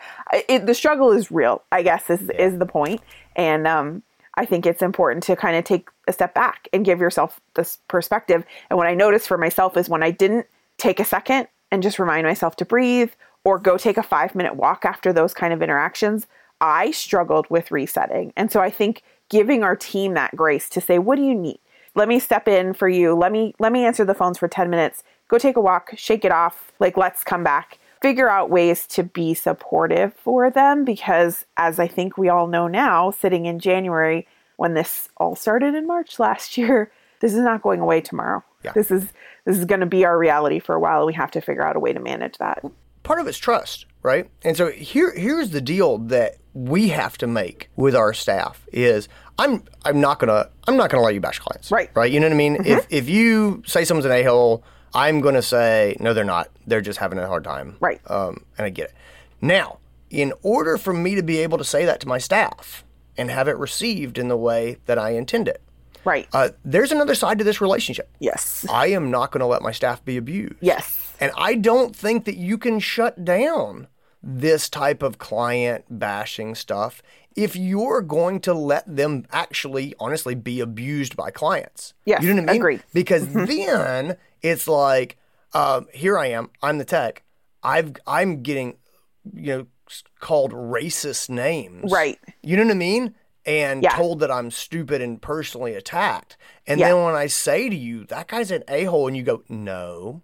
[0.48, 1.64] it, the struggle is real.
[1.72, 3.00] I guess is is the.
[3.36, 4.04] And um,
[4.36, 7.80] I think it's important to kind of take a step back and give yourself this
[7.88, 8.46] perspective.
[8.70, 10.48] And what I noticed for myself is when I didn't
[10.78, 13.12] take a second and just remind myself to breathe
[13.44, 16.28] or go take a five minute walk after those kind of interactions,
[16.60, 18.34] I struggled with resetting.
[18.38, 21.60] And so I think giving our team that grace to say, what do you need?
[21.96, 23.14] Let me step in for you.
[23.14, 25.04] Let me let me answer the phones for 10 minutes.
[25.28, 26.72] Go take a walk, shake it off.
[26.80, 27.80] Like let's come back.
[28.02, 32.68] Figure out ways to be supportive for them because as I think we all know
[32.68, 37.62] now, sitting in January when this all started in March last year, this is not
[37.62, 38.44] going away tomorrow.
[38.64, 38.72] Yeah.
[38.74, 39.08] This is
[39.46, 41.06] this is going to be our reality for a while.
[41.06, 42.64] We have to figure out a way to manage that.
[43.04, 44.30] part of it's trust, right?
[44.44, 49.08] And so here here's the deal that we have to make with our staff is
[49.42, 51.72] I'm I'm not gonna I'm not gonna let you bash clients.
[51.72, 51.90] Right.
[51.96, 52.12] Right.
[52.12, 52.58] You know what I mean?
[52.66, 54.64] If if you say someone's an a hole,
[54.94, 56.50] I'm gonna say, no, they're not.
[56.68, 57.78] They're just having a hard time.
[57.80, 58.00] Right.
[58.10, 58.94] Um, and I get it.
[59.42, 59.80] Now,
[60.10, 62.84] in order for me to be able to say that to my staff
[63.18, 65.62] and have it received in the way that I intend it,
[66.04, 66.28] Right.
[66.34, 68.10] uh, there's another side to this relationship.
[68.20, 68.66] yes.
[68.70, 70.56] I am not going to let my staff be abused.
[70.60, 71.14] Yes.
[71.20, 73.88] And I don't think that you can shut down
[74.24, 77.02] this type of client bashing stuff
[77.36, 81.94] if you're going to let them actually, honestly, be abused by clients.
[82.06, 82.62] Yes, You know what I mean?
[82.62, 82.84] agreed.
[82.94, 85.18] Because then it's like,
[85.54, 87.24] um, here I am, I'm the tech.
[87.64, 88.78] I've I'm getting,
[89.34, 89.68] you know,
[90.20, 91.92] called racist names.
[91.92, 92.18] Right.
[92.42, 93.16] You know what I mean?
[93.46, 93.96] And Yeah.
[93.96, 96.38] told that I'm stupid and personally attacked.
[96.68, 96.88] And Yeah.
[96.90, 100.22] then when I say to you, that guy's an a hole, and you go, no,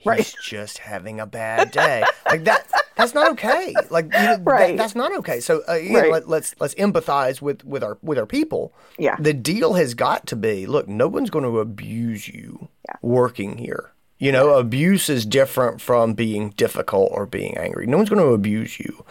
[0.00, 0.34] he's Right.
[0.42, 2.02] just having a bad day.
[2.26, 3.72] like that, that's not okay.
[3.90, 4.76] Like you know, that- Right.
[4.76, 5.40] that's not okay.
[5.40, 6.10] So uh, Right.
[6.10, 8.72] let, let's let's empathize with with our with our people.
[8.98, 9.16] Yeah.
[9.20, 12.96] The deal has got to be, look, no one's going to abuse you Yeah.
[13.02, 13.92] working here.
[14.18, 17.86] You know, abuse is different from being difficult or being angry.
[17.86, 19.04] No one's going to abuse you.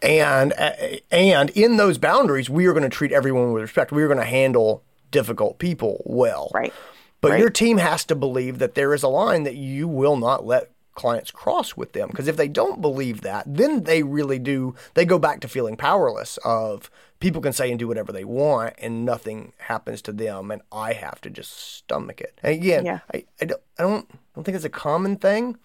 [0.00, 0.72] And uh,
[1.10, 3.90] and in those boundaries, we are going to treat everyone with respect.
[3.92, 6.50] We are going to handle difficult people well.
[6.54, 6.72] Right.
[7.20, 7.40] But Right.
[7.40, 10.70] your team has to believe that there is a line that you will not let
[10.94, 12.08] clients cross with them.
[12.08, 14.74] Because if they don't believe that, then they really do.
[14.94, 16.38] They go back to feeling powerless.
[16.38, 16.90] Of
[17.20, 20.92] people can say and do whatever they want, and nothing happens to them, and I
[20.94, 22.38] have to just stomach it.
[22.42, 23.00] And again, Yeah.
[23.14, 25.56] I, I don't I don't I don't think it's a common thing.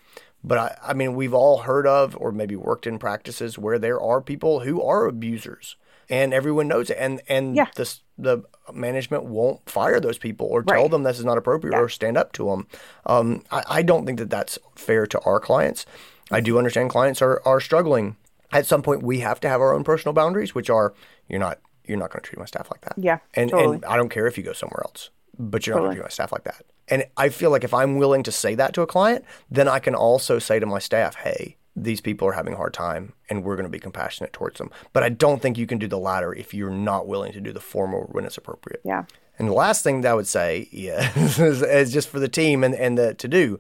[0.46, 4.00] But I, I mean, we've all heard of or maybe worked in practices where there
[4.02, 5.78] are people who are abusers,
[6.10, 7.68] and everyone knows it, and and Yeah.
[7.76, 10.92] the the management won't fire those people or tell Right.
[10.92, 12.68] them this is not appropriate or stand up to them.
[13.08, 15.86] Um, I, I don't think that that's fair to our clients.
[16.32, 18.16] I do understand clients are are struggling.
[18.52, 20.94] At some point, we have to have our own personal boundaries, which are
[21.28, 22.94] you're not you're not going to treat my staff like that.
[22.98, 23.76] Yeah, and totally.
[23.76, 26.06] and I don't care if you go somewhere else, but you're not going to treat
[26.06, 26.64] my staff like that.
[26.88, 29.80] And I feel like if I'm willing to say that to a client, then I
[29.80, 33.44] can also say to my staff, hey, these people are having a hard time and
[33.44, 34.70] we're going to be compassionate towards them.
[34.92, 37.52] But I don't think you can do the latter if you're not willing to do
[37.52, 38.82] the former when it's appropriate.
[38.84, 39.06] Yeah.
[39.40, 42.64] And the last thing that I would say, yeah, is, is just for the team
[42.64, 43.60] and, and the to do.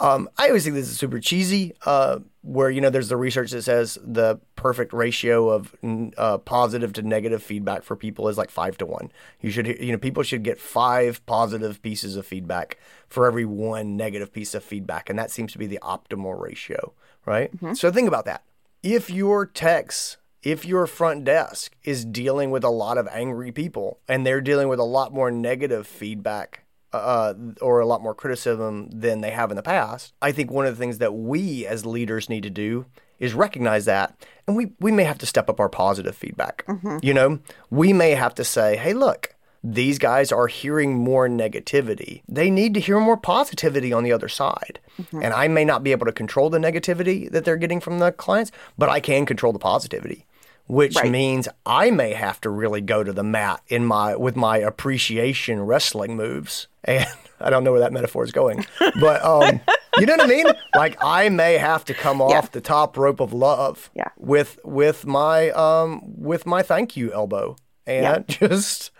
[0.00, 3.50] Um, I always think this is super cheesy, uh, where, you know, there's the research
[3.50, 5.76] that says the perfect ratio of
[6.16, 9.12] uh, positive to negative feedback for people is like five to one.
[9.42, 13.98] You should, you know, people should get five positive pieces of feedback for every one
[13.98, 15.10] negative piece of feedback.
[15.10, 16.94] And that seems to be the optimal ratio,
[17.26, 17.54] right?
[17.56, 17.74] Mm-hmm.
[17.74, 18.42] So think about that.
[18.82, 23.98] If your techs if your front desk is dealing with a lot of angry people
[24.08, 28.14] and they're dealing with a lot more negative feedback uh, uh, or a lot more
[28.14, 31.66] criticism than they have in the past, I think one of the things that we
[31.66, 32.86] as leaders need to do
[33.18, 34.26] is recognize that.
[34.46, 36.64] And we, we may have to step up our positive feedback.
[36.66, 36.98] Mm-hmm.
[37.02, 42.22] You know, we may have to say, hey, look, these guys are hearing more negativity.
[42.28, 44.80] They need to hear more positivity on the other side.
[45.12, 48.12] And I may not be able to control the negativity that they're getting from the
[48.12, 50.26] clients, but I can control the positivity,
[50.66, 51.10] which Right.
[51.10, 55.60] means I may have to really go to the mat in my with my appreciation
[55.66, 56.68] wrestling moves.
[56.84, 57.06] And
[57.40, 58.64] I don't know where that metaphor is going,
[59.00, 59.60] but um,
[59.98, 60.46] you know what I mean?
[60.74, 64.08] Like I may have to come off the top rope of love Yeah.
[64.18, 67.56] with with my um with my thank you elbow
[67.86, 68.90] and just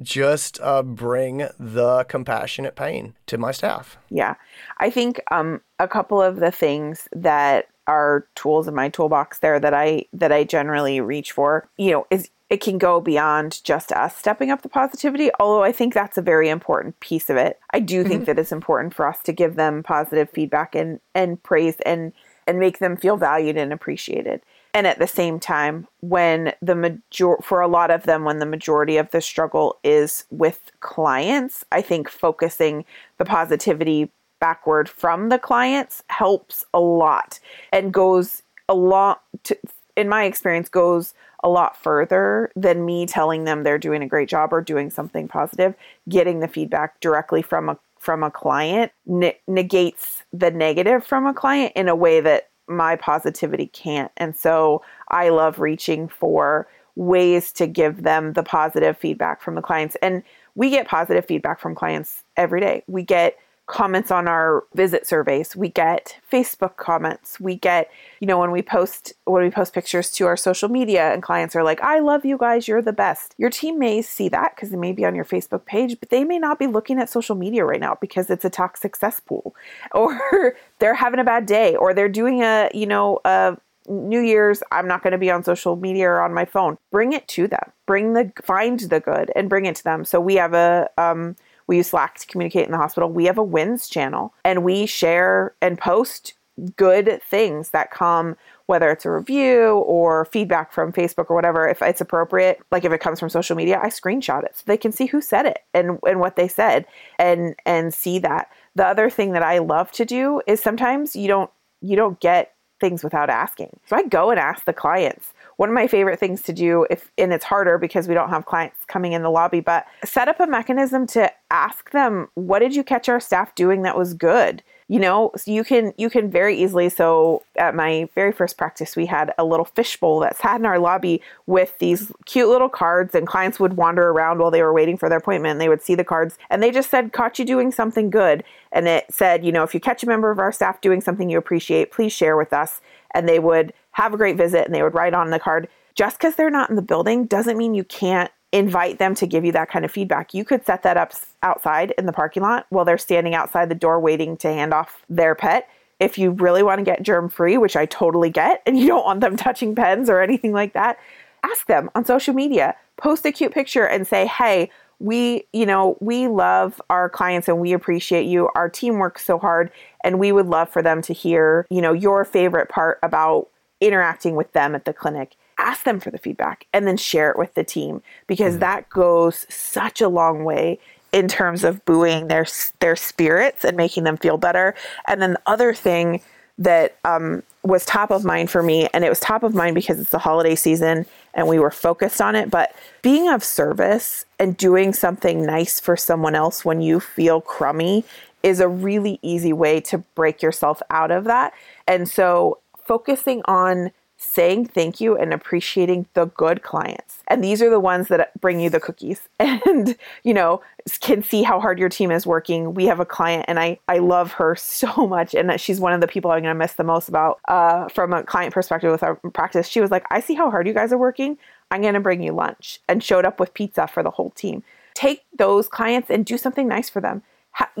[0.00, 3.96] just uh, bring the compassionate pain to my staff.
[4.10, 4.34] Yeah.
[4.78, 9.58] I think um, a couple of the things that are tools in my toolbox there
[9.58, 13.92] that I that I generally reach for, you know, is it can go beyond just
[13.92, 17.58] us stepping up the positivity, although I think that's a very important piece of it.
[17.70, 21.42] I do think that it's important for us to give them positive feedback and and
[21.42, 22.12] praise and
[22.46, 24.42] and make them feel valued and appreciated.
[24.74, 28.46] And at the same time, when the major for a lot of them, when the
[28.46, 32.84] majority of the struggle is with clients, I think focusing
[33.18, 34.10] the positivity
[34.40, 37.38] backward from the clients helps a lot
[37.70, 39.56] and goes a lot to
[39.94, 41.14] in my experience, goes
[41.44, 45.28] a lot further than me telling them they're doing a great job or doing something
[45.28, 45.74] positive.
[46.08, 51.32] Getting the feedback directly from a from a client ne- negates the negative from a
[51.32, 54.10] client in a way that my positivity can't.
[54.16, 59.62] And so I love reaching for ways to give them the positive feedback from the
[59.62, 59.96] clients.
[60.02, 60.22] And
[60.54, 62.84] we get positive feedback from clients every day.
[62.86, 63.36] We get
[63.66, 67.88] comments on our visit surveys we get facebook comments we get
[68.20, 71.54] you know when we post when we post pictures to our social media and clients
[71.54, 74.72] are like i love you guys you're the best your team may see that because
[74.72, 77.36] it may be on your facebook page but they may not be looking at social
[77.36, 79.54] media right now because it's a toxic cesspool
[79.92, 83.56] or they're having a bad day or they're doing a you know a
[83.88, 86.78] New Year's, I'm not going to be on social media or on my phone.
[86.90, 87.72] Bring it to them.
[87.86, 90.04] Bring the find the good and bring it to them.
[90.04, 91.36] So we have a um,
[91.66, 93.10] we use Slack to communicate in the hospital.
[93.10, 96.34] We have a wins channel and we share and post
[96.76, 98.36] good things that come
[98.72, 102.92] whether it's a review or feedback from Facebook or whatever, if it's appropriate, like if
[102.92, 105.58] it comes from social media, I screenshot it so they can see who said it
[105.74, 106.86] and, and what they said
[107.18, 108.50] and and see that.
[108.74, 111.50] The other thing that I love to do is sometimes you don't
[111.82, 113.78] you don't get things without asking.
[113.86, 117.10] So I go and ask the clients, one of my favorite things to do if
[117.18, 120.40] and it's harder because we don't have clients coming in the lobby but set up
[120.40, 124.62] a mechanism to ask them what did you catch our staff doing that was good?
[124.88, 128.94] You know so you can you can very easily so at my very first practice
[128.94, 133.14] we had a little fishbowl that sat in our lobby with these cute little cards
[133.14, 135.82] and clients would wander around while they were waiting for their appointment and they would
[135.82, 138.44] see the cards and they just said caught you doing something good.
[138.70, 141.30] And it said you know if you catch a member of our staff doing something
[141.30, 142.80] you appreciate please share with us.
[143.14, 146.18] And they would have a great visit and they would write on the card just
[146.18, 149.52] because they're not in the building doesn't mean you can't invite them to give you
[149.52, 150.34] that kind of feedback.
[150.34, 151.12] You could set that up
[151.42, 155.04] outside in the parking lot while they're standing outside the door waiting to hand off
[155.08, 155.68] their pet.
[156.00, 159.04] If you really want to get germ free, which I totally get, and you don't
[159.04, 160.98] want them touching pens or anything like that,
[161.42, 162.76] ask them on social media.
[162.96, 167.58] Post a cute picture and say, hey, we, you know, we love our clients and
[167.58, 168.48] we appreciate you.
[168.54, 169.72] Our team works so hard
[170.04, 173.48] and we would love for them to hear, you know, your favorite part about
[173.82, 177.38] interacting with them at the clinic ask them for the feedback and then share it
[177.38, 178.60] with the team because mm-hmm.
[178.60, 180.78] that goes such a long way
[181.12, 182.46] in terms of buoying their
[182.80, 184.74] their spirits and making them feel better.
[185.06, 186.22] And then the other thing
[186.58, 190.00] that um, was top of mind for me, and it was top of mind because
[190.00, 192.50] it's the holiday season and we were focused on it.
[192.50, 198.04] But being of service and doing something nice for someone else when you feel crummy
[198.42, 201.52] is a really easy way to break yourself out of that.
[201.86, 207.18] And so focusing on saying thank you and appreciating the good clients.
[207.26, 210.62] And these are the ones that bring you the cookies and, you know,
[211.00, 212.74] can see how hard your team is working.
[212.74, 215.34] We have a client and I, I love her so much.
[215.34, 217.88] And that she's one of the people I'm going to miss the most about uh,
[217.88, 219.66] from a client perspective with our practice.
[219.66, 221.36] She was like, I see how hard you guys are working.
[221.70, 224.62] I'm going to bring you lunch and showed up with pizza for the whole team.
[224.94, 227.22] Take those clients and do something nice for them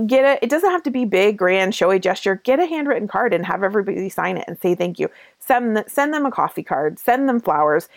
[0.06, 2.36] get a it doesn't have to be big grand showy gesture.
[2.36, 5.08] Get a handwritten card and have everybody sign it and say thank you.
[5.38, 6.98] Send, send them a coffee card.
[6.98, 7.88] Send them flowers.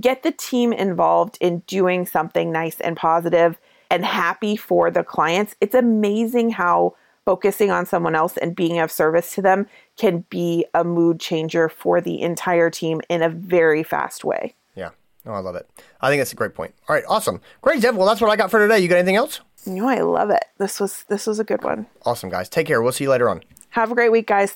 [0.00, 3.58] Get the team involved in doing something nice and positive
[3.90, 5.56] and happy for the clients.
[5.60, 9.66] It's amazing how focusing on someone else and being of service to them
[9.96, 14.54] can be a mood changer for the entire team in a very fast way.
[14.74, 14.90] Yeah.
[15.26, 15.68] Oh i love it.
[16.00, 16.74] I think that's a great point.
[16.88, 17.04] All right.
[17.08, 17.40] Awesome.
[17.60, 17.96] Great Dev.
[17.96, 18.80] well that's what i got for today.
[18.80, 20.44] You got anything else you know, I love it.
[20.58, 21.86] This was this was a good one.
[22.04, 22.48] Awesome, guys.
[22.48, 22.82] Take care.
[22.82, 23.42] We'll see you later on.
[23.70, 24.54] Have a great week, guys.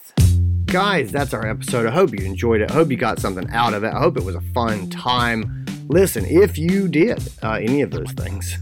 [0.66, 1.86] Guys, that's our episode.
[1.86, 2.70] I hope you enjoyed it.
[2.70, 3.92] I hope you got something out of it.
[3.92, 5.64] I hope it was a fun time.
[5.88, 8.56] Listen, if you did uh, any of those things,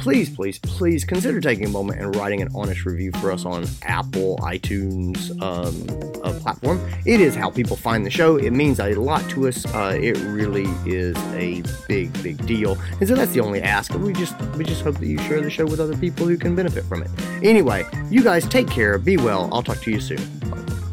[0.00, 3.64] please, please, please consider taking a moment and writing an honest review for us on
[3.82, 6.80] Apple, iTunes um, uh, platform.
[7.06, 8.36] It is how people find the show.
[8.36, 9.66] It means a lot to us.
[9.74, 12.78] Uh, it really is a big, big deal.
[12.98, 13.92] And so that's the only ask.
[13.94, 16.54] We just we just hope that you share the show with other people who can
[16.54, 17.10] benefit from it.
[17.42, 18.98] Anyway, you guys take care.
[18.98, 19.48] Be well.
[19.52, 20.20] I'll talk to you soon.
[20.50, 20.89] Bye.